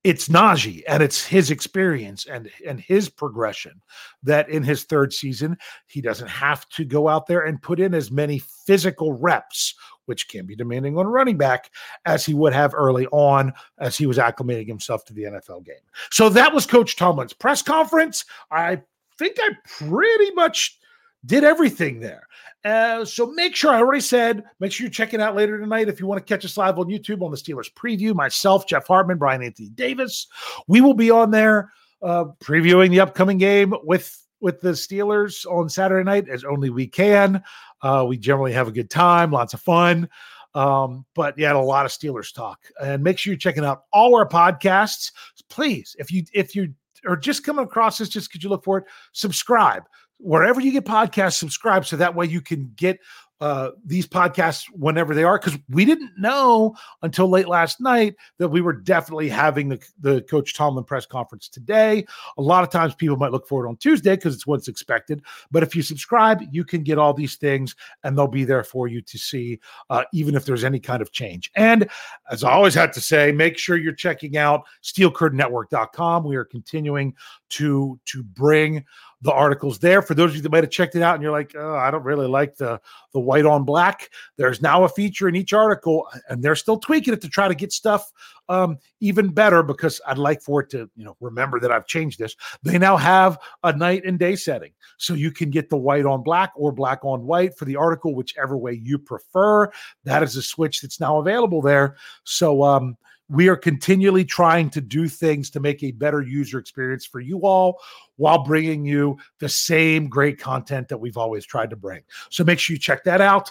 It's 0.04 0.28
Najee 0.28 0.82
and 0.88 1.02
it's 1.02 1.24
his 1.24 1.50
experience 1.50 2.26
and 2.26 2.50
and 2.66 2.80
his 2.80 3.08
progression 3.08 3.80
that 4.22 4.48
in 4.48 4.62
his 4.62 4.84
third 4.84 5.12
season 5.12 5.56
he 5.86 6.00
doesn't 6.00 6.28
have 6.28 6.68
to 6.70 6.84
go 6.84 7.08
out 7.08 7.26
there 7.26 7.42
and 7.42 7.62
put 7.62 7.78
in 7.78 7.94
as 7.94 8.10
many 8.10 8.40
physical 8.66 9.12
reps 9.12 9.74
which 10.06 10.28
can 10.28 10.46
be 10.46 10.56
demanding 10.56 10.98
on 10.98 11.06
a 11.06 11.08
running 11.08 11.36
back 11.36 11.70
as 12.04 12.26
he 12.26 12.34
would 12.34 12.52
have 12.52 12.74
early 12.74 13.06
on 13.12 13.52
as 13.78 13.96
he 13.96 14.06
was 14.06 14.18
acclimating 14.18 14.66
himself 14.66 15.04
to 15.04 15.12
the 15.12 15.22
NFL 15.22 15.64
game. 15.64 15.76
So 16.10 16.28
that 16.30 16.52
was 16.52 16.66
coach 16.66 16.96
Tomlin's 16.96 17.32
press 17.32 17.62
conference. 17.62 18.24
I 18.50 18.82
think 19.18 19.36
I 19.40 19.50
pretty 19.78 20.32
much 20.32 20.78
did 21.24 21.44
everything 21.44 22.00
there. 22.00 22.26
Uh, 22.64 23.04
so 23.04 23.26
make 23.32 23.56
sure 23.56 23.72
I 23.72 23.78
already 23.78 24.00
said, 24.00 24.44
make 24.60 24.72
sure 24.72 24.84
you're 24.84 24.90
checking 24.90 25.20
out 25.20 25.34
later 25.34 25.58
tonight 25.58 25.88
if 25.88 25.98
you 25.98 26.06
want 26.06 26.24
to 26.24 26.32
catch 26.32 26.44
us 26.44 26.56
live 26.56 26.78
on 26.78 26.86
YouTube 26.86 27.22
on 27.22 27.30
the 27.30 27.36
Steelers 27.36 27.72
preview. 27.72 28.14
Myself, 28.14 28.66
Jeff 28.66 28.86
Hartman, 28.86 29.18
Brian 29.18 29.42
Anthony 29.42 29.70
Davis. 29.70 30.28
We 30.68 30.80
will 30.80 30.94
be 30.94 31.10
on 31.10 31.30
there 31.30 31.72
uh, 32.02 32.26
previewing 32.40 32.90
the 32.90 33.00
upcoming 33.00 33.38
game 33.38 33.74
with 33.84 34.18
with 34.40 34.60
the 34.60 34.70
Steelers 34.70 35.46
on 35.46 35.68
Saturday 35.68 36.04
night 36.04 36.28
as 36.28 36.44
only 36.44 36.70
we 36.70 36.86
can. 36.86 37.42
Uh, 37.80 38.04
we 38.08 38.16
generally 38.16 38.52
have 38.52 38.68
a 38.68 38.72
good 38.72 38.90
time, 38.90 39.30
lots 39.30 39.54
of 39.54 39.60
fun. 39.60 40.08
Um, 40.54 41.06
but 41.14 41.38
yeah, 41.38 41.52
a 41.52 41.58
lot 41.58 41.86
of 41.86 41.92
Steelers 41.92 42.34
talk. 42.34 42.60
And 42.82 43.02
make 43.02 43.18
sure 43.18 43.32
you're 43.32 43.38
checking 43.38 43.64
out 43.64 43.84
all 43.92 44.14
our 44.16 44.28
podcasts. 44.28 45.12
Please, 45.48 45.96
if 45.98 46.10
you 46.10 46.24
if 46.32 46.54
you 46.54 46.74
are 47.06 47.16
just 47.16 47.44
coming 47.44 47.64
across 47.64 47.98
this 47.98 48.08
just 48.08 48.30
because 48.30 48.44
you 48.44 48.50
look 48.50 48.64
for 48.64 48.78
it, 48.78 48.84
subscribe 49.12 49.84
wherever 50.22 50.60
you 50.60 50.72
get 50.72 50.84
podcasts, 50.84 51.34
subscribe 51.34 51.84
so 51.84 51.96
that 51.96 52.14
way 52.14 52.26
you 52.26 52.40
can 52.40 52.72
get 52.76 52.98
uh, 53.42 53.72
these 53.84 54.06
podcasts 54.06 54.66
whenever 54.70 55.16
they 55.16 55.24
are. 55.24 55.36
Because 55.36 55.58
we 55.68 55.84
didn't 55.84 56.12
know 56.16 56.76
until 57.02 57.28
late 57.28 57.48
last 57.48 57.80
night 57.80 58.14
that 58.38 58.48
we 58.48 58.60
were 58.60 58.72
definitely 58.72 59.28
having 59.28 59.68
the, 59.68 59.84
the 60.00 60.22
Coach 60.22 60.54
Tomlin 60.54 60.84
press 60.84 61.06
conference 61.06 61.48
today. 61.48 62.06
A 62.38 62.42
lot 62.42 62.62
of 62.62 62.70
times 62.70 62.94
people 62.94 63.16
might 63.16 63.32
look 63.32 63.48
for 63.48 63.66
it 63.66 63.68
on 63.68 63.76
Tuesday 63.78 64.14
because 64.14 64.36
it's 64.36 64.46
what's 64.46 64.68
expected. 64.68 65.22
But 65.50 65.64
if 65.64 65.74
you 65.74 65.82
subscribe, 65.82 66.40
you 66.52 66.64
can 66.64 66.84
get 66.84 66.98
all 66.98 67.12
these 67.12 67.34
things 67.34 67.74
and 68.04 68.16
they'll 68.16 68.28
be 68.28 68.44
there 68.44 68.62
for 68.62 68.86
you 68.86 69.02
to 69.02 69.18
see, 69.18 69.58
uh, 69.90 70.04
even 70.12 70.36
if 70.36 70.44
there's 70.44 70.62
any 70.62 70.78
kind 70.78 71.02
of 71.02 71.10
change. 71.10 71.50
And 71.56 71.88
as 72.30 72.44
I 72.44 72.52
always 72.52 72.74
have 72.74 72.92
to 72.92 73.00
say, 73.00 73.32
make 73.32 73.58
sure 73.58 73.76
you're 73.76 73.92
checking 73.92 74.36
out 74.36 74.62
steelcurtainnetwork.com. 74.84 76.22
We 76.22 76.36
are 76.36 76.44
continuing 76.44 77.12
to, 77.52 77.98
to 78.06 78.22
bring 78.22 78.84
the 79.22 79.32
articles 79.32 79.78
there. 79.78 80.02
For 80.02 80.14
those 80.14 80.30
of 80.30 80.36
you 80.36 80.42
that 80.42 80.50
might 80.50 80.64
have 80.64 80.70
checked 80.70 80.96
it 80.96 81.02
out 81.02 81.14
and 81.14 81.22
you're 81.22 81.32
like, 81.32 81.54
oh, 81.56 81.76
I 81.76 81.90
don't 81.90 82.02
really 82.02 82.26
like 82.26 82.56
the 82.56 82.80
the 83.12 83.20
white 83.20 83.46
on 83.46 83.64
black. 83.64 84.10
There's 84.36 84.60
now 84.60 84.82
a 84.82 84.88
feature 84.88 85.28
in 85.28 85.36
each 85.36 85.52
article, 85.52 86.08
and 86.28 86.42
they're 86.42 86.56
still 86.56 86.78
tweaking 86.78 87.14
it 87.14 87.20
to 87.22 87.28
try 87.28 87.46
to 87.46 87.54
get 87.54 87.72
stuff 87.72 88.10
um, 88.48 88.78
even 89.00 89.28
better 89.28 89.62
because 89.62 90.00
I'd 90.06 90.18
like 90.18 90.42
for 90.42 90.62
it 90.62 90.70
to, 90.70 90.90
you 90.96 91.04
know, 91.04 91.16
remember 91.20 91.60
that 91.60 91.70
I've 91.70 91.86
changed 91.86 92.18
this. 92.18 92.34
They 92.64 92.78
now 92.78 92.96
have 92.96 93.38
a 93.62 93.74
night 93.74 94.02
and 94.04 94.18
day 94.18 94.34
setting. 94.34 94.72
So 94.98 95.14
you 95.14 95.30
can 95.30 95.50
get 95.50 95.70
the 95.70 95.76
white 95.76 96.04
on 96.04 96.22
black 96.22 96.52
or 96.56 96.72
black 96.72 97.04
on 97.04 97.24
white 97.24 97.56
for 97.56 97.64
the 97.64 97.76
article, 97.76 98.14
whichever 98.14 98.56
way 98.56 98.72
you 98.72 98.98
prefer. 98.98 99.70
That 100.04 100.22
is 100.22 100.36
a 100.36 100.42
switch 100.42 100.80
that's 100.80 101.00
now 101.00 101.18
available 101.18 101.62
there. 101.62 101.96
So 102.24 102.64
um 102.64 102.96
we 103.28 103.48
are 103.48 103.56
continually 103.56 104.24
trying 104.24 104.68
to 104.70 104.80
do 104.80 105.08
things 105.08 105.50
to 105.50 105.60
make 105.60 105.82
a 105.82 105.92
better 105.92 106.22
user 106.22 106.58
experience 106.58 107.06
for 107.06 107.20
you 107.20 107.40
all 107.40 107.80
while 108.16 108.42
bringing 108.44 108.84
you 108.84 109.16
the 109.38 109.48
same 109.48 110.08
great 110.08 110.38
content 110.38 110.88
that 110.88 110.98
we've 110.98 111.16
always 111.16 111.46
tried 111.46 111.70
to 111.70 111.76
bring. 111.76 112.02
So 112.30 112.44
make 112.44 112.58
sure 112.58 112.74
you 112.74 112.80
check 112.80 113.04
that 113.04 113.20
out. 113.20 113.50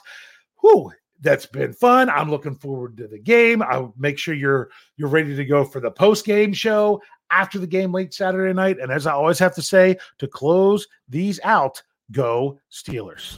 Whew, 0.61 0.91
that's 1.21 1.45
been 1.45 1.73
fun. 1.73 2.09
I'm 2.09 2.29
looking 2.29 2.55
forward 2.55 2.97
to 2.97 3.07
the 3.07 3.19
game. 3.19 3.61
I'll 3.61 3.93
make 3.97 4.17
sure 4.17 4.33
you're 4.33 4.69
you're 4.97 5.09
ready 5.09 5.35
to 5.35 5.45
go 5.45 5.63
for 5.63 5.79
the 5.79 5.91
post 5.91 6.25
game 6.25 6.53
show 6.53 7.01
after 7.29 7.59
the 7.59 7.67
game 7.67 7.91
late 7.91 8.13
Saturday 8.13 8.53
night. 8.53 8.79
And 8.79 8.91
as 8.91 9.07
I 9.07 9.13
always 9.13 9.39
have 9.39 9.55
to 9.55 9.61
say, 9.61 9.97
to 10.17 10.27
close 10.27 10.87
these 11.07 11.39
out, 11.43 11.81
go 12.11 12.59
Steelers. 12.71 13.37